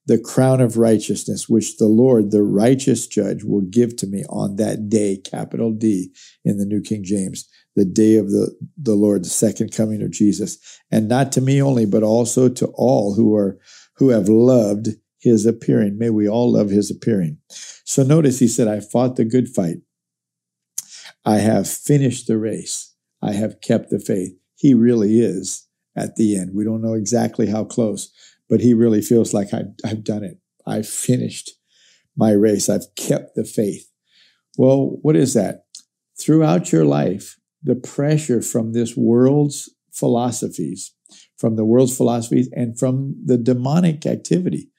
the 0.08 0.18
crown 0.18 0.62
of 0.62 0.78
righteousness, 0.78 1.50
which 1.50 1.76
the 1.76 1.86
Lord, 1.86 2.30
the 2.30 2.42
righteous 2.42 3.06
judge, 3.06 3.44
will 3.44 3.60
give 3.60 3.94
to 3.96 4.06
me 4.06 4.24
on 4.30 4.56
that 4.56 4.88
day, 4.88 5.18
capital 5.18 5.70
D 5.70 6.10
in 6.46 6.56
the 6.56 6.64
New 6.64 6.80
King 6.80 7.04
James, 7.04 7.46
the 7.76 7.84
day 7.84 8.16
of 8.16 8.30
the, 8.30 8.56
the 8.78 8.94
Lord, 8.94 9.22
the 9.22 9.28
second 9.28 9.70
coming 9.70 10.00
of 10.02 10.10
Jesus. 10.10 10.80
And 10.90 11.08
not 11.08 11.30
to 11.32 11.42
me 11.42 11.60
only, 11.60 11.84
but 11.84 12.02
also 12.02 12.48
to 12.48 12.66
all 12.74 13.14
who 13.16 13.36
are, 13.36 13.58
who 13.96 14.08
have 14.08 14.30
loved 14.30 14.88
his 15.20 15.44
appearing. 15.44 15.98
May 15.98 16.08
we 16.08 16.26
all 16.26 16.52
love 16.52 16.70
his 16.70 16.90
appearing. 16.90 17.36
So 17.84 18.02
notice 18.02 18.38
he 18.38 18.48
said, 18.48 18.66
I 18.66 18.80
fought 18.80 19.16
the 19.16 19.26
good 19.26 19.48
fight. 19.48 19.76
I 21.26 21.36
have 21.36 21.68
finished 21.68 22.28
the 22.28 22.38
race. 22.38 22.94
I 23.20 23.32
have 23.32 23.60
kept 23.60 23.90
the 23.90 24.00
faith. 24.00 24.32
He 24.56 24.72
really 24.72 25.20
is 25.20 25.66
at 25.94 26.16
the 26.16 26.38
end. 26.38 26.52
We 26.54 26.64
don't 26.64 26.80
know 26.80 26.94
exactly 26.94 27.48
how 27.48 27.64
close, 27.64 28.10
but 28.48 28.60
he 28.60 28.74
really 28.74 29.02
feels 29.02 29.34
like 29.34 29.52
I've, 29.52 29.72
I've 29.84 30.04
done 30.04 30.24
it. 30.24 30.38
I've 30.66 30.88
finished 30.88 31.52
my 32.16 32.32
race. 32.32 32.68
I've 32.68 32.94
kept 32.96 33.34
the 33.34 33.44
faith. 33.44 33.90
Well, 34.56 34.98
what 35.02 35.16
is 35.16 35.34
that? 35.34 35.64
Throughout 36.20 36.72
your 36.72 36.84
life, 36.84 37.38
the 37.62 37.76
pressure 37.76 38.42
from 38.42 38.72
this 38.72 38.96
world's 38.96 39.72
philosophies, 39.92 40.94
from 41.36 41.56
the 41.56 41.64
world's 41.64 41.96
philosophies, 41.96 42.48
and 42.52 42.78
from 42.78 43.14
the 43.24 43.38
demonic 43.38 44.04
activity, 44.06 44.70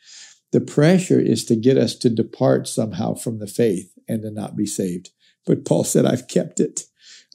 the 0.52 0.62
pressure 0.62 1.20
is 1.20 1.46
to 1.46 1.56
get 1.56 1.78
us 1.78 1.96
to 1.96 2.10
depart 2.10 2.68
somehow 2.68 3.14
from 3.14 3.40
the 3.40 3.48
faith 3.48 3.94
and 4.08 4.22
to 4.24 4.32
not 4.32 4.56
be 4.56 4.66
saved. 4.66 5.12
But 5.46 5.66
Paul 5.66 5.84
said, 5.84 6.06
I've 6.06 6.28
kept 6.28 6.60
it. 6.60 6.82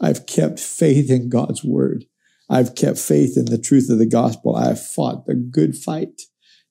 I've 0.00 0.26
kept 0.26 0.58
faith 0.58 1.10
in 1.10 1.28
God's 1.28 1.64
word. 1.64 2.06
I've 2.48 2.74
kept 2.74 2.98
faith 2.98 3.36
in 3.36 3.46
the 3.46 3.58
truth 3.58 3.88
of 3.90 3.98
the 3.98 4.06
gospel. 4.06 4.56
I 4.56 4.68
have 4.68 4.84
fought 4.84 5.26
the 5.26 5.34
good 5.34 5.76
fight 5.76 6.22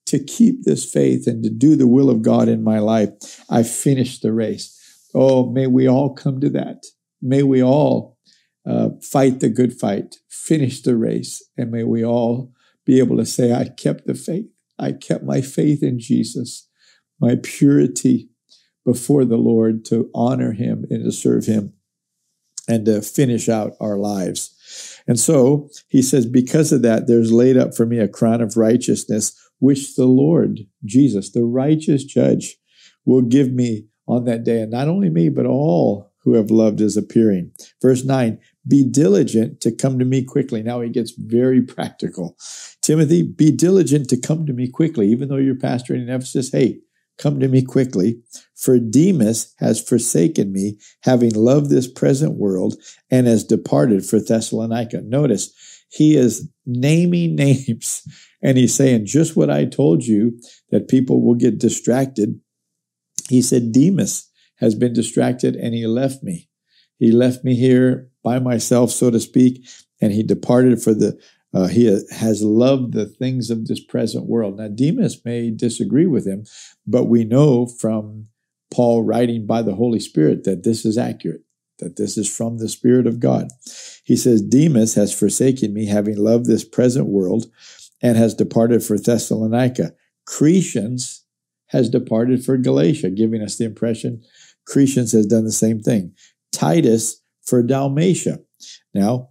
to 0.05 0.23
keep 0.23 0.63
this 0.63 0.89
faith 0.89 1.27
and 1.27 1.43
to 1.43 1.49
do 1.49 1.75
the 1.75 1.87
will 1.87 2.09
of 2.09 2.21
God 2.21 2.47
in 2.47 2.63
my 2.63 2.79
life. 2.79 3.43
I've 3.49 3.69
finished 3.69 4.21
the 4.21 4.33
race. 4.33 4.79
Oh, 5.15 5.49
may 5.49 5.67
we 5.67 5.87
all 5.87 6.13
come 6.13 6.39
to 6.41 6.49
that. 6.51 6.85
May 7.21 7.43
we 7.43 7.63
all 7.63 8.17
uh, 8.65 8.89
fight 9.01 9.39
the 9.39 9.49
good 9.49 9.73
fight, 9.73 10.17
finish 10.29 10.81
the 10.81 10.95
race, 10.95 11.43
and 11.57 11.71
may 11.71 11.83
we 11.83 12.03
all 12.03 12.53
be 12.85 12.99
able 12.99 13.17
to 13.17 13.25
say, 13.25 13.53
I 13.53 13.69
kept 13.69 14.05
the 14.05 14.13
faith. 14.13 14.47
I 14.77 14.91
kept 14.91 15.23
my 15.23 15.41
faith 15.41 15.83
in 15.83 15.99
Jesus, 15.99 16.67
my 17.19 17.37
purity 17.41 18.29
before 18.85 19.23
the 19.23 19.37
Lord 19.37 19.85
to 19.85 20.09
honor 20.13 20.51
him 20.51 20.85
and 20.89 21.05
to 21.05 21.11
serve 21.11 21.45
him 21.45 21.73
and 22.67 22.85
to 22.85 23.01
finish 23.01 23.47
out 23.47 23.73
our 23.79 23.97
lives. 23.97 24.52
And 25.07 25.19
so 25.19 25.69
he 25.89 26.01
says, 26.01 26.25
because 26.25 26.71
of 26.71 26.81
that, 26.83 27.07
there's 27.07 27.31
laid 27.31 27.57
up 27.57 27.75
for 27.75 27.85
me 27.85 27.99
a 27.99 28.07
crown 28.07 28.41
of 28.41 28.57
righteousness, 28.57 29.37
which 29.59 29.95
the 29.95 30.05
Lord, 30.05 30.61
Jesus, 30.85 31.31
the 31.31 31.43
righteous 31.43 32.03
judge, 32.03 32.57
will 33.05 33.21
give 33.21 33.51
me 33.51 33.87
on 34.07 34.25
that 34.25 34.43
day. 34.43 34.61
And 34.61 34.71
not 34.71 34.87
only 34.87 35.09
me, 35.09 35.29
but 35.29 35.45
all 35.45 36.11
who 36.23 36.35
have 36.35 36.51
loved 36.51 36.79
is 36.79 36.95
appearing. 36.95 37.51
Verse 37.81 38.03
9, 38.03 38.39
be 38.65 38.89
diligent 38.89 39.59
to 39.61 39.71
come 39.71 39.99
to 39.99 40.05
me 40.05 40.23
quickly. 40.23 40.63
Now 40.63 40.79
he 40.81 40.89
gets 40.89 41.11
very 41.17 41.61
practical. 41.61 42.37
Timothy, 42.81 43.23
be 43.23 43.51
diligent 43.51 44.09
to 44.09 44.19
come 44.19 44.45
to 44.45 44.53
me 44.53 44.69
quickly, 44.69 45.09
even 45.09 45.27
though 45.27 45.37
you're 45.37 45.55
pastoring 45.55 46.03
in 46.03 46.09
Ephesus. 46.09 46.51
Hey, 46.51 46.79
come 47.17 47.39
to 47.39 47.47
me 47.47 47.61
quickly. 47.61 48.19
For 48.55 48.79
Demas 48.79 49.53
has 49.57 49.81
forsaken 49.81 50.51
me, 50.51 50.77
having 51.01 51.33
loved 51.33 51.69
this 51.69 51.87
present 51.87 52.35
world, 52.35 52.75
and 53.11 53.27
has 53.27 53.43
departed 53.43 54.05
for 54.05 54.19
Thessalonica. 54.19 55.01
Notice, 55.01 55.53
he 55.89 56.15
is 56.15 56.49
naming 56.65 57.35
names, 57.37 58.03
and 58.41 58.57
he's 58.57 58.75
saying 58.75 59.05
just 59.05 59.35
what 59.35 59.49
I 59.49 59.65
told 59.65 60.03
you 60.03 60.39
that 60.71 60.87
people 60.87 61.21
will 61.21 61.35
get 61.35 61.59
distracted. 61.59 62.39
He 63.29 63.41
said, 63.41 63.71
Demas 63.71 64.29
has 64.57 64.75
been 64.75 64.93
distracted 64.93 65.55
and 65.55 65.73
he 65.73 65.87
left 65.87 66.23
me. 66.23 66.49
He 66.99 67.11
left 67.11 67.43
me 67.43 67.55
here 67.55 68.09
by 68.23 68.39
myself, 68.39 68.91
so 68.91 69.11
to 69.11 69.19
speak, 69.19 69.65
and 70.01 70.13
he 70.13 70.23
departed 70.23 70.81
for 70.81 70.93
the 70.93 71.19
uh, 71.53 71.67
he 71.67 71.85
has 71.85 72.41
loved 72.43 72.93
the 72.93 73.05
things 73.05 73.49
of 73.49 73.67
this 73.67 73.83
present 73.83 74.25
world. 74.25 74.57
Now, 74.57 74.67
Demas 74.67 75.23
may 75.23 75.51
disagree 75.51 76.07
with 76.07 76.25
him, 76.25 76.45
but 76.87 77.03
we 77.03 77.23
know 77.23 77.67
from 77.67 78.27
Paul 78.73 79.03
writing 79.03 79.45
by 79.45 79.61
the 79.61 79.75
Holy 79.75 79.99
Spirit 79.99 80.45
that 80.45 80.63
this 80.63 80.83
is 80.83 80.97
accurate, 80.97 81.41
that 81.79 81.95
this 81.95 82.17
is 82.17 82.33
from 82.33 82.57
the 82.57 82.69
Spirit 82.69 83.05
of 83.05 83.19
God. 83.19 83.49
He 84.03 84.15
says, 84.15 84.41
Demas 84.41 84.95
has 84.95 85.17
forsaken 85.17 85.73
me, 85.73 85.85
having 85.85 86.17
loved 86.17 86.45
this 86.45 86.63
present 86.63 87.07
world, 87.07 87.45
and 88.01 88.17
has 88.17 88.33
departed 88.33 88.83
for 88.83 88.97
Thessalonica. 88.97 89.93
Crescens 90.27 91.21
has 91.67 91.89
departed 91.89 92.43
for 92.43 92.57
Galatia, 92.57 93.09
giving 93.11 93.41
us 93.41 93.57
the 93.57 93.65
impression 93.65 94.23
Crescens 94.67 95.11
has 95.13 95.25
done 95.25 95.43
the 95.43 95.51
same 95.51 95.81
thing. 95.81 96.13
Titus 96.51 97.21
for 97.41 97.61
Dalmatia. 97.61 98.39
Now, 98.93 99.29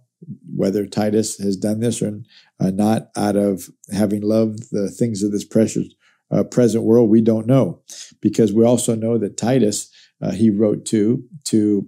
whether 0.55 0.85
Titus 0.85 1.37
has 1.37 1.57
done 1.57 1.79
this 1.79 2.01
or 2.01 2.21
uh, 2.59 2.71
not 2.71 3.09
out 3.15 3.35
of 3.35 3.69
having 3.91 4.21
loved 4.21 4.71
the 4.71 4.89
things 4.89 5.23
of 5.23 5.31
this 5.31 5.45
precious 5.45 5.87
uh, 6.31 6.43
present 6.43 6.83
world, 6.83 7.09
we 7.09 7.21
don't 7.21 7.47
know, 7.47 7.81
because 8.21 8.53
we 8.53 8.65
also 8.65 8.95
know 8.95 9.17
that 9.17 9.37
Titus 9.37 9.91
uh, 10.21 10.31
he 10.31 10.49
wrote 10.49 10.85
to 10.85 11.23
to 11.45 11.87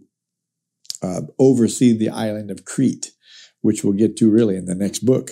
uh, 1.02 1.22
oversee 1.40 1.98
the 1.98 2.10
island 2.10 2.52
of 2.52 2.66
Crete, 2.66 3.12
which 3.62 3.84
we'll 3.84 3.94
get 3.94 4.18
to 4.18 4.30
really 4.30 4.56
in 4.56 4.66
the 4.66 4.76
next 4.76 5.00
book. 5.00 5.32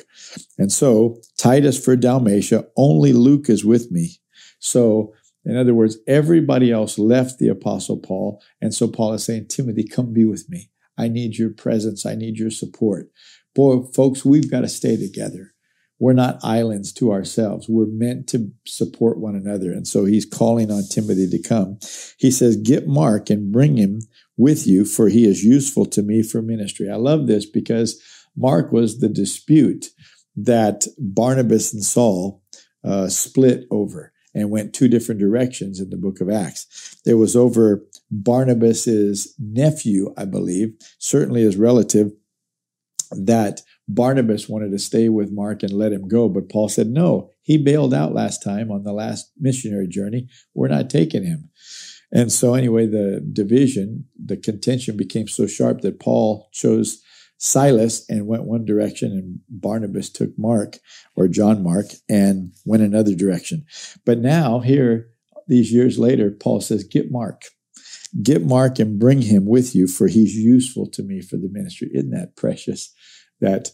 And 0.58 0.72
so 0.72 1.18
Titus 1.38 1.84
for 1.84 1.96
Dalmatia, 1.96 2.66
only 2.76 3.14
Luke 3.14 3.50
is 3.50 3.66
with 3.66 3.92
me. 3.92 4.20
So 4.60 5.14
in 5.46 5.58
other 5.58 5.74
words, 5.74 5.98
everybody 6.08 6.72
else 6.72 6.98
left 6.98 7.38
the 7.38 7.50
apostle 7.50 7.98
Paul, 7.98 8.42
and 8.62 8.74
so 8.74 8.88
Paul 8.88 9.14
is 9.14 9.26
saying, 9.26 9.48
Timothy, 9.48 9.84
come 9.84 10.14
be 10.14 10.26
with 10.26 10.50
me. 10.50 10.70
I 10.98 11.08
need 11.08 11.38
your 11.38 11.50
presence. 11.50 12.06
I 12.06 12.16
need 12.16 12.38
your 12.38 12.52
support. 12.52 13.10
Boy, 13.56 13.84
folks, 13.94 14.26
we've 14.26 14.50
got 14.50 14.62
to 14.62 14.70
stay 14.70 14.98
together. 14.98 15.54
We're 16.00 16.14
not 16.14 16.44
islands 16.44 16.92
to 16.94 17.12
ourselves. 17.12 17.70
We're 17.70 17.86
meant 17.86 18.28
to 18.30 18.52
support 18.66 19.20
one 19.20 19.36
another. 19.36 19.72
And 19.72 19.88
so 19.88 20.06
he's 20.06 20.26
calling 20.26 20.72
on 20.72 20.84
Timothy 20.90 21.30
to 21.30 21.42
come. 21.42 21.80
He 22.18 22.32
says, 22.32 22.58
Get 22.58 22.88
Mark 22.88 23.30
and 23.30 23.52
bring 23.52 23.78
him 23.78 24.02
with 24.36 24.68
you, 24.68 24.86
for 24.86 25.10
he 25.10 25.26
is 25.26 25.46
useful 25.46 25.86
to 25.86 26.02
me 26.02 26.24
for 26.24 26.42
ministry. 26.42 26.90
I 26.90 26.96
love 26.96 27.28
this 27.28 27.46
because 27.46 28.02
Mark 28.36 28.72
was 28.72 29.00
the 29.00 29.10
dispute 29.10 29.88
that 30.36 30.88
Barnabas 30.98 31.74
and 31.74 31.84
Saul 31.84 32.42
uh, 32.84 33.08
split 33.08 33.66
over 33.70 34.12
and 34.34 34.50
went 34.50 34.74
two 34.74 34.88
different 34.88 35.22
directions 35.22 35.80
in 35.80 35.90
the 35.90 35.98
book 35.98 36.20
of 36.20 36.30
Acts. 36.30 36.98
It 37.06 37.14
was 37.14 37.36
over 37.36 37.86
Barnabas's 38.22 39.34
nephew, 39.40 40.14
I 40.18 40.26
believe, 40.26 40.76
certainly 41.00 41.42
his 41.42 41.58
relative, 41.58 42.12
that 43.12 43.62
Barnabas 43.88 44.48
wanted 44.48 44.72
to 44.72 44.80
stay 44.80 45.10
with 45.10 45.32
Mark 45.32 45.64
and 45.64 45.74
let 45.74 45.92
him 45.92 46.08
go, 46.08 46.30
but 46.30 46.50
Paul 46.50 46.70
said, 46.70 46.88
no, 46.88 47.32
he 47.42 47.58
bailed 47.58 47.94
out 47.94 48.14
last 48.14 48.44
time 48.44 48.72
on 48.72 48.84
the 48.84 48.94
last 48.94 49.32
missionary 49.40 49.88
journey. 49.88 50.28
We're 50.54 50.68
not 50.68 50.90
taking 50.90 51.24
him. 51.24 51.50
And 52.12 52.32
so, 52.32 52.54
anyway, 52.54 52.86
the 52.86 53.28
division, 53.34 54.06
the 54.24 54.38
contention 54.38 54.96
became 54.96 55.28
so 55.28 55.48
sharp 55.48 55.82
that 55.82 56.00
Paul 56.00 56.48
chose 56.54 57.02
Silas 57.40 58.06
and 58.08 58.28
went 58.28 58.46
one 58.46 58.64
direction, 58.66 59.12
and 59.12 59.40
Barnabas 59.50 60.10
took 60.10 60.30
Mark 60.38 60.78
or 61.16 61.28
John 61.28 61.64
Mark 61.64 61.88
and 62.08 62.54
went 62.66 62.84
another 62.84 63.16
direction. 63.16 63.66
But 64.06 64.20
now, 64.20 64.60
here, 64.60 65.10
these 65.48 65.74
years 65.74 65.98
later, 65.98 66.32
Paul 66.32 66.62
says, 66.62 66.84
Get 66.84 67.12
Mark. 67.12 67.42
Get 68.22 68.46
Mark 68.46 68.80
and 68.80 69.00
bring 69.00 69.22
him 69.24 69.46
with 69.46 69.74
you, 69.74 69.88
for 69.88 70.08
he's 70.08 70.36
useful 70.36 70.88
to 70.92 71.04
me 71.04 71.22
for 71.22 71.38
the 71.38 71.50
ministry. 71.52 71.90
Isn't 71.94 72.12
that 72.12 72.36
precious 72.36 72.94
that 73.42 73.72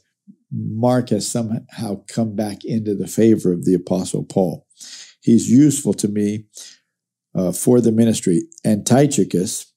Mark 0.52 1.10
has 1.10 1.28
somehow 1.28 2.04
come 2.08 2.36
back 2.36 2.64
into 2.64 2.96
the 2.96 3.08
favor 3.08 3.52
of 3.52 3.66
the 3.66 3.74
Apostle 3.74 4.24
Paul? 4.24 4.66
He's 5.22 5.50
useful 5.50 5.94
to 5.96 6.08
me 6.08 6.46
uh, 7.36 7.52
for 7.52 7.82
the 7.82 7.92
ministry. 7.92 8.44
And 8.64 8.86
Tychicus, 8.86 9.74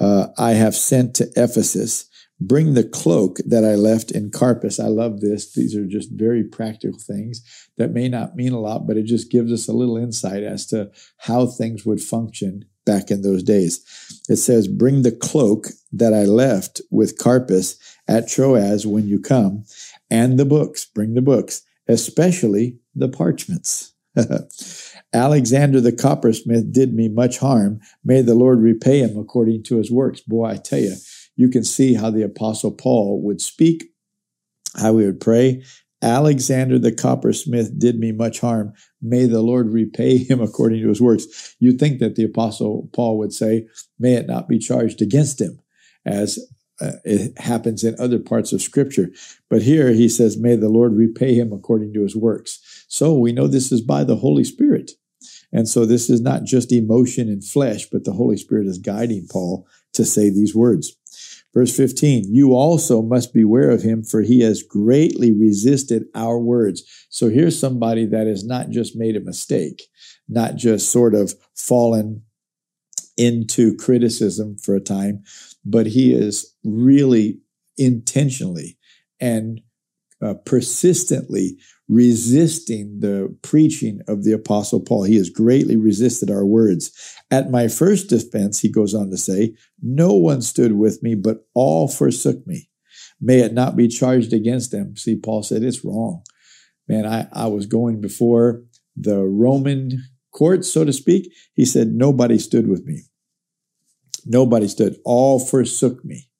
uh, 0.00 0.28
I 0.36 0.52
have 0.52 0.74
sent 0.74 1.14
to 1.16 1.30
Ephesus 1.36 2.08
Bring 2.40 2.74
the 2.74 2.84
cloak 2.84 3.38
that 3.46 3.64
I 3.64 3.76
left 3.76 4.10
in 4.10 4.30
Carpus. 4.30 4.80
I 4.80 4.88
love 4.88 5.20
this. 5.20 5.52
These 5.52 5.76
are 5.76 5.86
just 5.86 6.10
very 6.12 6.42
practical 6.42 6.98
things 6.98 7.42
that 7.78 7.92
may 7.92 8.08
not 8.08 8.34
mean 8.34 8.52
a 8.52 8.60
lot, 8.60 8.86
but 8.88 8.96
it 8.96 9.04
just 9.04 9.30
gives 9.30 9.52
us 9.52 9.68
a 9.68 9.72
little 9.72 9.96
insight 9.96 10.42
as 10.42 10.66
to 10.66 10.90
how 11.18 11.46
things 11.46 11.86
would 11.86 12.00
function 12.00 12.64
back 12.84 13.10
in 13.10 13.22
those 13.22 13.42
days. 13.42 13.80
It 14.28 14.36
says, 14.36 14.68
Bring 14.68 15.02
the 15.02 15.12
cloak 15.12 15.68
that 15.92 16.14
I 16.14 16.24
left 16.24 16.80
with 16.90 17.18
Carpus 17.18 17.76
at 18.08 18.28
Troas 18.28 18.86
when 18.86 19.06
you 19.06 19.20
come, 19.20 19.64
and 20.10 20.38
the 20.38 20.44
books. 20.44 20.84
Bring 20.84 21.14
the 21.14 21.22
books, 21.22 21.62
especially 21.88 22.78
the 22.94 23.08
parchments. 23.08 23.92
Alexander 25.12 25.80
the 25.80 25.92
coppersmith 25.92 26.72
did 26.72 26.94
me 26.94 27.08
much 27.08 27.38
harm. 27.38 27.80
May 28.04 28.22
the 28.22 28.34
Lord 28.34 28.60
repay 28.60 29.00
him 29.00 29.18
according 29.18 29.64
to 29.64 29.78
his 29.78 29.90
works. 29.90 30.20
Boy, 30.20 30.46
I 30.46 30.56
tell 30.56 30.80
you, 30.80 30.96
you 31.36 31.48
can 31.48 31.64
see 31.64 31.94
how 31.94 32.10
the 32.10 32.22
Apostle 32.22 32.70
Paul 32.70 33.20
would 33.22 33.40
speak, 33.40 33.84
how 34.76 34.96
he 34.98 35.06
would 35.06 35.20
pray. 35.20 35.62
Alexander 36.04 36.78
the 36.78 36.92
coppersmith 36.92 37.78
did 37.78 37.98
me 37.98 38.12
much 38.12 38.40
harm. 38.40 38.74
May 39.00 39.24
the 39.24 39.40
Lord 39.40 39.72
repay 39.72 40.18
him 40.18 40.40
according 40.40 40.82
to 40.82 40.88
his 40.88 41.00
works. 41.00 41.56
You'd 41.58 41.80
think 41.80 41.98
that 42.00 42.14
the 42.14 42.24
Apostle 42.24 42.90
Paul 42.92 43.16
would 43.18 43.32
say, 43.32 43.66
May 43.98 44.14
it 44.14 44.26
not 44.26 44.46
be 44.46 44.58
charged 44.58 45.00
against 45.00 45.40
him, 45.40 45.60
as 46.04 46.38
uh, 46.80 46.92
it 47.04 47.38
happens 47.38 47.84
in 47.84 47.96
other 47.98 48.18
parts 48.18 48.52
of 48.52 48.60
Scripture. 48.60 49.08
But 49.48 49.62
here 49.62 49.92
he 49.92 50.08
says, 50.10 50.36
May 50.36 50.56
the 50.56 50.68
Lord 50.68 50.94
repay 50.94 51.34
him 51.34 51.52
according 51.52 51.94
to 51.94 52.02
his 52.02 52.14
works. 52.14 52.84
So 52.86 53.16
we 53.16 53.32
know 53.32 53.46
this 53.46 53.72
is 53.72 53.80
by 53.80 54.04
the 54.04 54.16
Holy 54.16 54.44
Spirit. 54.44 54.92
And 55.52 55.68
so 55.68 55.86
this 55.86 56.10
is 56.10 56.20
not 56.20 56.44
just 56.44 56.72
emotion 56.72 57.28
and 57.28 57.42
flesh, 57.42 57.86
but 57.90 58.04
the 58.04 58.12
Holy 58.12 58.36
Spirit 58.36 58.66
is 58.66 58.78
guiding 58.78 59.26
Paul 59.30 59.66
to 59.94 60.04
say 60.04 60.28
these 60.28 60.54
words. 60.54 60.96
Verse 61.54 61.74
15, 61.76 62.34
you 62.34 62.52
also 62.52 63.00
must 63.00 63.32
beware 63.32 63.70
of 63.70 63.82
him, 63.82 64.02
for 64.02 64.22
he 64.22 64.40
has 64.40 64.64
greatly 64.64 65.32
resisted 65.32 66.06
our 66.12 66.38
words. 66.38 66.82
So 67.08 67.28
here's 67.28 67.58
somebody 67.58 68.06
that 68.06 68.26
has 68.26 68.44
not 68.44 68.70
just 68.70 68.96
made 68.96 69.14
a 69.14 69.20
mistake, 69.20 69.84
not 70.28 70.56
just 70.56 70.90
sort 70.90 71.14
of 71.14 71.34
fallen 71.54 72.22
into 73.16 73.76
criticism 73.76 74.56
for 74.56 74.74
a 74.74 74.80
time, 74.80 75.22
but 75.64 75.86
he 75.86 76.12
is 76.12 76.54
really 76.64 77.38
intentionally 77.78 78.76
and 79.20 79.60
uh, 80.20 80.34
persistently 80.44 81.58
resisting 81.88 83.00
the 83.00 83.36
preaching 83.42 84.00
of 84.08 84.24
the 84.24 84.32
apostle 84.32 84.80
Paul. 84.80 85.04
He 85.04 85.16
has 85.16 85.28
greatly 85.28 85.76
resisted 85.76 86.30
our 86.30 86.46
words. 86.46 86.90
At 87.30 87.50
my 87.50 87.68
first 87.68 88.08
defense, 88.08 88.60
he 88.60 88.70
goes 88.70 88.94
on 88.94 89.10
to 89.10 89.16
say, 89.16 89.54
no 89.82 90.12
one 90.14 90.40
stood 90.40 90.72
with 90.72 91.02
me, 91.02 91.14
but 91.14 91.46
all 91.54 91.88
forsook 91.88 92.46
me. 92.46 92.70
May 93.20 93.40
it 93.40 93.52
not 93.52 93.76
be 93.76 93.88
charged 93.88 94.32
against 94.32 94.70
them. 94.70 94.96
See, 94.96 95.16
Paul 95.16 95.42
said, 95.42 95.62
it's 95.62 95.84
wrong. 95.84 96.22
Man, 96.88 97.06
I, 97.06 97.28
I 97.32 97.46
was 97.46 97.66
going 97.66 98.00
before 98.00 98.62
the 98.96 99.22
Roman 99.22 100.02
court, 100.32 100.64
so 100.64 100.84
to 100.84 100.92
speak. 100.92 101.32
He 101.54 101.64
said, 101.64 101.88
nobody 101.88 102.38
stood 102.38 102.68
with 102.68 102.84
me. 102.84 103.02
Nobody 104.26 104.68
stood. 104.68 104.96
All 105.04 105.38
forsook 105.38 106.04
me. 106.04 106.30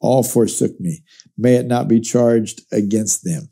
All 0.00 0.22
forsook 0.22 0.78
me. 0.80 1.02
May 1.36 1.54
it 1.54 1.66
not 1.66 1.88
be 1.88 2.00
charged 2.00 2.62
against 2.72 3.24
them. 3.24 3.50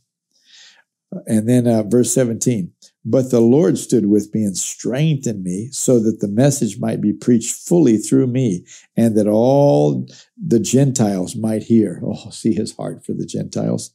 And 1.26 1.48
then 1.48 1.66
uh, 1.66 1.82
verse 1.82 2.12
17, 2.12 2.72
but 3.04 3.30
the 3.30 3.40
Lord 3.40 3.78
stood 3.78 4.06
with 4.06 4.34
me 4.34 4.44
and 4.44 4.56
strengthened 4.56 5.42
me 5.42 5.68
so 5.70 6.00
that 6.00 6.20
the 6.20 6.28
message 6.28 6.78
might 6.78 7.00
be 7.00 7.12
preached 7.12 7.54
fully 7.54 7.98
through 7.98 8.26
me 8.26 8.64
and 8.96 9.16
that 9.16 9.28
all 9.28 10.08
the 10.36 10.60
Gentiles 10.60 11.36
might 11.36 11.64
hear. 11.64 12.02
Oh, 12.06 12.30
see 12.30 12.54
his 12.54 12.74
heart 12.76 13.04
for 13.04 13.12
the 13.12 13.26
Gentiles. 13.26 13.92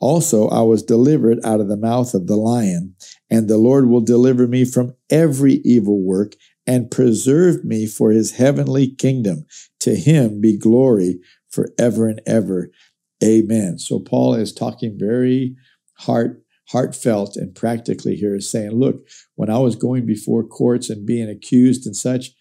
Also, 0.00 0.48
I 0.48 0.62
was 0.62 0.82
delivered 0.82 1.38
out 1.44 1.60
of 1.60 1.68
the 1.68 1.76
mouth 1.76 2.14
of 2.14 2.26
the 2.26 2.36
lion, 2.36 2.94
and 3.30 3.48
the 3.48 3.58
Lord 3.58 3.88
will 3.88 4.00
deliver 4.00 4.46
me 4.46 4.64
from 4.64 4.94
every 5.10 5.54
evil 5.64 6.00
work 6.00 6.34
and 6.66 6.90
preserve 6.90 7.64
me 7.64 7.86
for 7.86 8.10
his 8.10 8.32
heavenly 8.32 8.88
kingdom. 8.88 9.46
To 9.80 9.96
him 9.96 10.40
be 10.40 10.56
glory 10.56 11.20
forever 11.50 12.06
and 12.06 12.20
ever. 12.26 12.70
Amen. 13.24 13.78
So 13.78 13.98
Paul 13.98 14.34
is 14.34 14.52
talking 14.52 14.96
very 14.98 15.56
heart 15.98 16.42
heartfelt 16.68 17.36
and 17.36 17.54
practically 17.54 18.14
here 18.14 18.34
is 18.34 18.50
saying, 18.50 18.72
look, 18.72 19.08
when 19.36 19.48
I 19.48 19.58
was 19.58 19.74
going 19.74 20.04
before 20.04 20.44
courts 20.44 20.90
and 20.90 21.06
being 21.06 21.28
accused 21.28 21.86
and 21.86 21.96
such, 21.96 22.32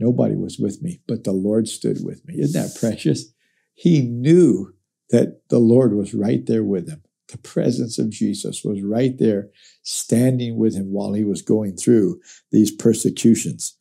nobody 0.00 0.34
was 0.34 0.58
with 0.58 0.82
me, 0.82 1.00
but 1.06 1.22
the 1.22 1.32
Lord 1.32 1.68
stood 1.68 2.04
with 2.04 2.26
me. 2.26 2.40
Isn't 2.40 2.60
that 2.60 2.78
precious? 2.78 3.32
He 3.74 4.02
knew 4.02 4.74
that 5.10 5.48
the 5.48 5.60
Lord 5.60 5.94
was 5.94 6.12
right 6.12 6.44
there 6.44 6.64
with 6.64 6.88
him. 6.88 7.02
The 7.28 7.38
presence 7.38 7.98
of 7.98 8.10
Jesus 8.10 8.62
was 8.64 8.82
right 8.82 9.16
there, 9.16 9.50
standing 9.82 10.56
with 10.56 10.74
him 10.74 10.92
while 10.92 11.12
he 11.12 11.24
was 11.24 11.40
going 11.40 11.76
through 11.76 12.20
these 12.50 12.72
persecutions. 12.72 13.78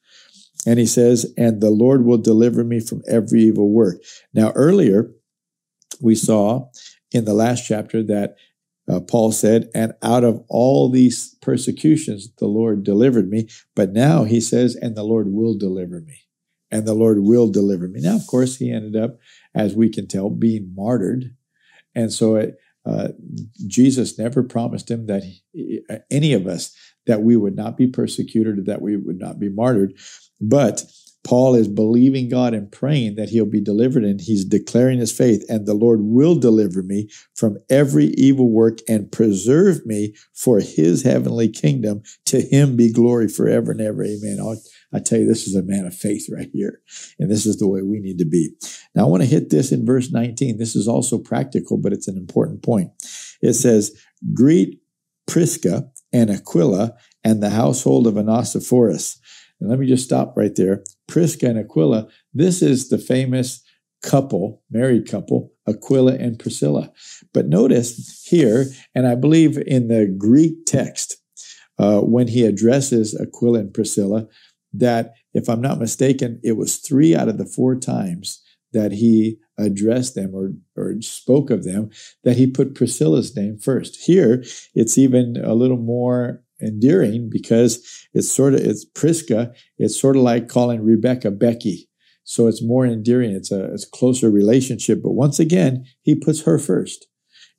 And 0.65 0.77
he 0.77 0.85
says, 0.85 1.33
and 1.37 1.59
the 1.59 1.71
Lord 1.71 2.05
will 2.05 2.19
deliver 2.19 2.63
me 2.63 2.79
from 2.79 3.01
every 3.09 3.41
evil 3.41 3.71
work. 3.71 4.01
Now, 4.33 4.51
earlier, 4.51 5.11
we 5.99 6.13
saw 6.15 6.69
in 7.11 7.25
the 7.25 7.33
last 7.33 7.65
chapter 7.67 8.03
that 8.03 8.35
uh, 8.91 8.99
Paul 8.99 9.31
said, 9.31 9.69
and 9.73 9.93
out 10.01 10.25
of 10.25 10.43
all 10.49 10.89
these 10.89 11.35
persecutions, 11.41 12.29
the 12.39 12.47
Lord 12.47 12.83
delivered 12.83 13.29
me. 13.29 13.47
But 13.75 13.93
now 13.93 14.25
he 14.25 14.41
says, 14.41 14.75
and 14.75 14.95
the 14.95 15.03
Lord 15.03 15.27
will 15.29 15.57
deliver 15.57 16.01
me. 16.01 16.23
And 16.71 16.85
the 16.85 16.93
Lord 16.93 17.19
will 17.19 17.49
deliver 17.49 17.87
me. 17.87 18.01
Now, 18.01 18.15
of 18.15 18.27
course, 18.27 18.57
he 18.57 18.71
ended 18.71 19.01
up, 19.01 19.17
as 19.55 19.75
we 19.75 19.89
can 19.89 20.07
tell, 20.07 20.29
being 20.29 20.73
martyred. 20.75 21.35
And 21.95 22.11
so 22.11 22.35
it, 22.35 22.57
uh, 22.85 23.09
Jesus 23.67 24.17
never 24.17 24.43
promised 24.43 24.91
him 24.91 25.05
that 25.05 25.23
he, 25.23 25.81
any 26.09 26.33
of 26.33 26.47
us 26.47 26.75
that 27.05 27.21
we 27.21 27.35
would 27.35 27.55
not 27.55 27.77
be 27.77 27.87
persecuted 27.87 28.65
that 28.65 28.81
we 28.81 28.97
would 28.97 29.19
not 29.19 29.39
be 29.39 29.49
martyred. 29.49 29.93
But 30.39 30.83
Paul 31.23 31.53
is 31.53 31.67
believing 31.67 32.29
God 32.29 32.53
and 32.53 32.71
praying 32.71 33.15
that 33.15 33.29
he'll 33.29 33.45
be 33.45 33.61
delivered, 33.61 34.03
and 34.03 34.19
he's 34.19 34.43
declaring 34.43 34.99
his 34.99 35.11
faith, 35.11 35.43
and 35.47 35.65
the 35.65 35.73
Lord 35.73 35.99
will 36.01 36.35
deliver 36.35 36.81
me 36.81 37.09
from 37.35 37.57
every 37.69 38.07
evil 38.17 38.49
work 38.49 38.79
and 38.87 39.11
preserve 39.11 39.85
me 39.85 40.15
for 40.33 40.59
his 40.59 41.03
heavenly 41.03 41.47
kingdom. 41.47 42.01
To 42.25 42.41
him 42.41 42.75
be 42.75 42.91
glory 42.91 43.27
forever 43.27 43.71
and 43.71 43.81
ever. 43.81 44.03
Amen. 44.03 44.37
I'll, 44.39 44.59
I 44.93 44.99
tell 44.99 45.19
you, 45.19 45.27
this 45.27 45.47
is 45.47 45.55
a 45.55 45.63
man 45.63 45.85
of 45.85 45.95
faith 45.95 46.27
right 46.31 46.49
here, 46.51 46.81
and 47.19 47.29
this 47.29 47.45
is 47.45 47.57
the 47.57 47.67
way 47.67 47.81
we 47.81 47.99
need 47.99 48.17
to 48.17 48.25
be. 48.25 48.51
Now, 48.95 49.05
I 49.05 49.07
want 49.07 49.21
to 49.21 49.29
hit 49.29 49.51
this 49.51 49.71
in 49.71 49.85
verse 49.85 50.11
19. 50.11 50.57
This 50.57 50.75
is 50.75 50.87
also 50.87 51.19
practical, 51.19 51.77
but 51.77 51.93
it's 51.93 52.07
an 52.07 52.17
important 52.17 52.63
point. 52.63 52.91
It 53.41 53.53
says, 53.53 53.95
Greet 54.33 54.81
Prisca 55.27 55.89
and 56.11 56.29
Aquila 56.29 56.93
and 57.23 57.41
the 57.41 57.51
household 57.51 58.07
of 58.07 58.17
Onesiphorus. 58.17 59.19
And 59.61 59.69
let 59.69 59.79
me 59.79 59.87
just 59.87 60.03
stop 60.03 60.35
right 60.35 60.55
there. 60.55 60.83
Prisca 61.07 61.47
and 61.47 61.59
Aquila, 61.59 62.07
this 62.33 62.61
is 62.61 62.89
the 62.89 62.97
famous 62.97 63.63
couple, 64.01 64.63
married 64.71 65.07
couple, 65.07 65.53
Aquila 65.67 66.15
and 66.15 66.39
Priscilla. 66.39 66.91
But 67.33 67.47
notice 67.47 68.23
here, 68.25 68.65
and 68.95 69.07
I 69.07 69.15
believe 69.15 69.57
in 69.57 69.87
the 69.87 70.13
Greek 70.17 70.65
text, 70.65 71.17
uh, 71.77 72.01
when 72.01 72.27
he 72.27 72.43
addresses 72.43 73.15
Aquila 73.19 73.59
and 73.59 73.73
Priscilla, 73.73 74.27
that 74.73 75.13
if 75.33 75.49
I'm 75.49 75.61
not 75.61 75.79
mistaken, 75.79 76.39
it 76.43 76.53
was 76.53 76.77
three 76.77 77.15
out 77.15 77.29
of 77.29 77.37
the 77.37 77.45
four 77.45 77.75
times 77.75 78.41
that 78.73 78.93
he 78.93 79.37
addressed 79.57 80.15
them 80.15 80.33
or, 80.33 80.53
or 80.75 81.01
spoke 81.01 81.49
of 81.49 81.63
them 81.63 81.89
that 82.23 82.37
he 82.37 82.47
put 82.47 82.75
Priscilla's 82.75 83.35
name 83.35 83.57
first. 83.57 84.05
Here, 84.05 84.43
it's 84.73 84.97
even 84.97 85.37
a 85.43 85.53
little 85.53 85.77
more 85.77 86.41
endearing 86.61 87.29
because 87.29 88.07
it's 88.13 88.31
sort 88.31 88.53
of 88.53 88.61
it's 88.61 88.85
Prisca. 88.85 89.53
It's 89.77 89.99
sort 89.99 90.15
of 90.15 90.23
like 90.23 90.47
calling 90.47 90.83
Rebecca 90.83 91.31
Becky. 91.31 91.89
So 92.23 92.47
it's 92.47 92.63
more 92.63 92.85
endearing. 92.85 93.31
It's 93.31 93.51
a, 93.51 93.65
it's 93.73 93.85
closer 93.85 94.29
relationship. 94.29 95.01
But 95.03 95.13
once 95.13 95.39
again, 95.39 95.85
he 96.01 96.15
puts 96.15 96.43
her 96.43 96.59
first. 96.59 97.07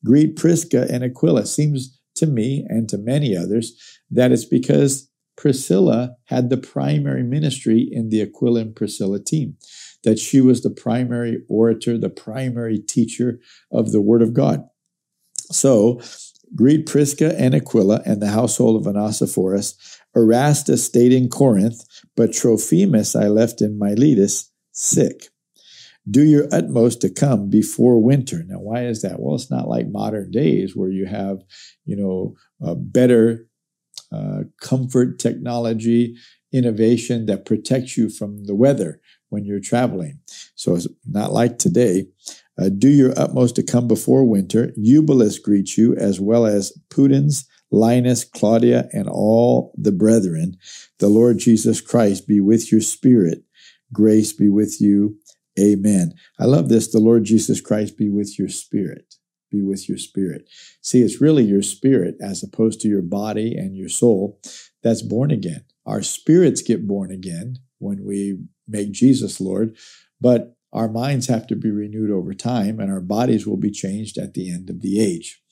Greet 0.04 0.36
Prisca 0.36 0.86
and 0.90 1.04
Aquila. 1.04 1.46
Seems 1.46 1.98
to 2.16 2.26
me 2.26 2.64
and 2.68 2.88
to 2.88 2.98
many 2.98 3.36
others 3.36 3.74
that 4.10 4.32
it's 4.32 4.44
because 4.44 5.08
Priscilla 5.36 6.16
had 6.26 6.50
the 6.50 6.56
primary 6.56 7.22
ministry 7.22 7.88
in 7.90 8.10
the 8.10 8.20
Aquila 8.20 8.60
and 8.60 8.76
Priscilla 8.76 9.18
team, 9.18 9.56
that 10.04 10.18
she 10.18 10.40
was 10.40 10.62
the 10.62 10.70
primary 10.70 11.42
orator, 11.48 11.98
the 11.98 12.10
primary 12.10 12.78
teacher 12.78 13.40
of 13.70 13.92
the 13.92 14.00
Word 14.00 14.22
of 14.22 14.34
God. 14.34 14.64
So 15.50 16.00
Greet 16.54 16.86
Prisca 16.86 17.38
and 17.38 17.54
Aquila 17.54 18.02
and 18.04 18.20
the 18.20 18.30
household 18.30 18.80
of 18.80 18.86
Onesiphorus. 18.86 19.98
Erastus 20.14 20.84
stayed 20.84 21.12
in 21.12 21.28
Corinth, 21.28 21.84
but 22.16 22.32
Trophimus 22.32 23.16
I 23.16 23.28
left 23.28 23.62
in 23.62 23.78
Miletus 23.78 24.50
sick. 24.72 25.28
Do 26.10 26.22
your 26.22 26.48
utmost 26.52 27.00
to 27.02 27.10
come 27.10 27.48
before 27.48 28.02
winter. 28.02 28.42
Now, 28.46 28.58
why 28.58 28.84
is 28.86 29.02
that? 29.02 29.20
Well, 29.20 29.36
it's 29.36 29.50
not 29.50 29.68
like 29.68 29.86
modern 29.88 30.30
days 30.30 30.76
where 30.76 30.90
you 30.90 31.06
have, 31.06 31.38
you 31.84 31.96
know, 31.96 32.34
better 32.76 33.46
uh, 34.10 34.40
comfort 34.60 35.18
technology, 35.18 36.16
innovation 36.52 37.26
that 37.26 37.46
protects 37.46 37.96
you 37.96 38.10
from 38.10 38.44
the 38.44 38.54
weather 38.54 39.00
when 39.28 39.44
you're 39.44 39.60
traveling. 39.60 40.20
So 40.54 40.74
it's 40.74 40.88
not 41.06 41.32
like 41.32 41.58
today. 41.58 42.08
Uh, 42.62 42.68
do 42.68 42.88
your 42.88 43.12
utmost 43.18 43.56
to 43.56 43.62
come 43.62 43.88
before 43.88 44.24
winter. 44.24 44.72
Eubulus 44.76 45.38
greets 45.38 45.76
you, 45.76 45.96
as 45.96 46.20
well 46.20 46.46
as 46.46 46.72
Pudens, 46.90 47.44
Linus, 47.72 48.22
Claudia, 48.24 48.88
and 48.92 49.08
all 49.08 49.74
the 49.76 49.90
brethren. 49.90 50.56
The 51.00 51.08
Lord 51.08 51.38
Jesus 51.38 51.80
Christ 51.80 52.28
be 52.28 52.40
with 52.40 52.70
your 52.70 52.80
spirit. 52.80 53.42
Grace 53.92 54.32
be 54.32 54.48
with 54.48 54.80
you. 54.80 55.16
Amen. 55.58 56.12
I 56.38 56.44
love 56.44 56.68
this. 56.68 56.92
The 56.92 57.00
Lord 57.00 57.24
Jesus 57.24 57.60
Christ 57.60 57.98
be 57.98 58.08
with 58.08 58.38
your 58.38 58.48
spirit. 58.48 59.16
Be 59.50 59.62
with 59.62 59.88
your 59.88 59.98
spirit. 59.98 60.48
See, 60.82 61.02
it's 61.02 61.20
really 61.20 61.44
your 61.44 61.62
spirit 61.62 62.14
as 62.22 62.44
opposed 62.44 62.80
to 62.82 62.88
your 62.88 63.02
body 63.02 63.56
and 63.56 63.76
your 63.76 63.88
soul 63.88 64.40
that's 64.84 65.02
born 65.02 65.32
again. 65.32 65.64
Our 65.84 66.02
spirits 66.02 66.62
get 66.62 66.86
born 66.86 67.10
again 67.10 67.58
when 67.78 68.04
we 68.04 68.38
make 68.68 68.92
Jesus 68.92 69.40
Lord, 69.40 69.76
but 70.20 70.54
our 70.72 70.88
minds 70.88 71.26
have 71.26 71.46
to 71.48 71.56
be 71.56 71.70
renewed 71.70 72.10
over 72.10 72.34
time, 72.34 72.80
and 72.80 72.90
our 72.90 73.00
bodies 73.00 73.46
will 73.46 73.56
be 73.56 73.70
changed 73.70 74.18
at 74.18 74.34
the 74.34 74.50
end 74.50 74.70
of 74.70 74.80
the 74.80 75.00
age. 75.00 75.42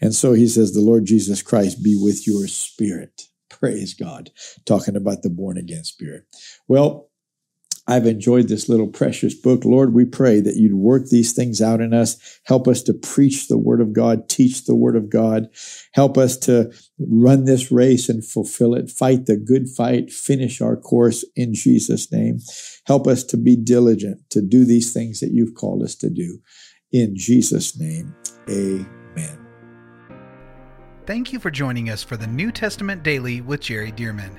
And 0.00 0.14
so 0.14 0.32
he 0.32 0.48
says, 0.48 0.72
The 0.72 0.80
Lord 0.80 1.04
Jesus 1.04 1.42
Christ 1.42 1.82
be 1.82 1.96
with 1.96 2.26
your 2.26 2.46
spirit. 2.48 3.28
Praise 3.50 3.94
God. 3.94 4.30
Talking 4.64 4.96
about 4.96 5.22
the 5.22 5.30
born 5.30 5.56
again 5.58 5.84
spirit. 5.84 6.24
Well, 6.66 7.10
I've 7.88 8.06
enjoyed 8.06 8.48
this 8.48 8.68
little 8.68 8.86
precious 8.86 9.34
book. 9.34 9.64
Lord, 9.64 9.92
we 9.92 10.04
pray 10.04 10.40
that 10.40 10.56
you'd 10.56 10.74
work 10.74 11.08
these 11.08 11.32
things 11.32 11.60
out 11.60 11.80
in 11.80 11.92
us. 11.92 12.40
Help 12.44 12.68
us 12.68 12.82
to 12.84 12.94
preach 12.94 13.48
the 13.48 13.58
word 13.58 13.80
of 13.80 13.92
God, 13.92 14.28
teach 14.28 14.64
the 14.64 14.76
word 14.76 14.94
of 14.94 15.10
God. 15.10 15.48
Help 15.92 16.16
us 16.16 16.36
to 16.38 16.72
run 16.98 17.44
this 17.44 17.72
race 17.72 18.08
and 18.08 18.24
fulfill 18.24 18.74
it, 18.74 18.88
fight 18.88 19.26
the 19.26 19.36
good 19.36 19.68
fight, 19.68 20.12
finish 20.12 20.60
our 20.60 20.76
course 20.76 21.24
in 21.34 21.54
Jesus' 21.54 22.12
name. 22.12 22.38
Help 22.86 23.08
us 23.08 23.24
to 23.24 23.36
be 23.36 23.56
diligent 23.56 24.20
to 24.30 24.40
do 24.40 24.64
these 24.64 24.92
things 24.92 25.18
that 25.18 25.32
you've 25.32 25.54
called 25.54 25.82
us 25.82 25.96
to 25.96 26.08
do. 26.08 26.38
In 26.92 27.16
Jesus' 27.16 27.76
name, 27.78 28.14
amen. 28.48 29.38
Thank 31.04 31.32
you 31.32 31.40
for 31.40 31.50
joining 31.50 31.90
us 31.90 32.04
for 32.04 32.16
the 32.16 32.28
New 32.28 32.52
Testament 32.52 33.02
Daily 33.02 33.40
with 33.40 33.60
Jerry 33.60 33.90
Dirmann. 33.90 34.38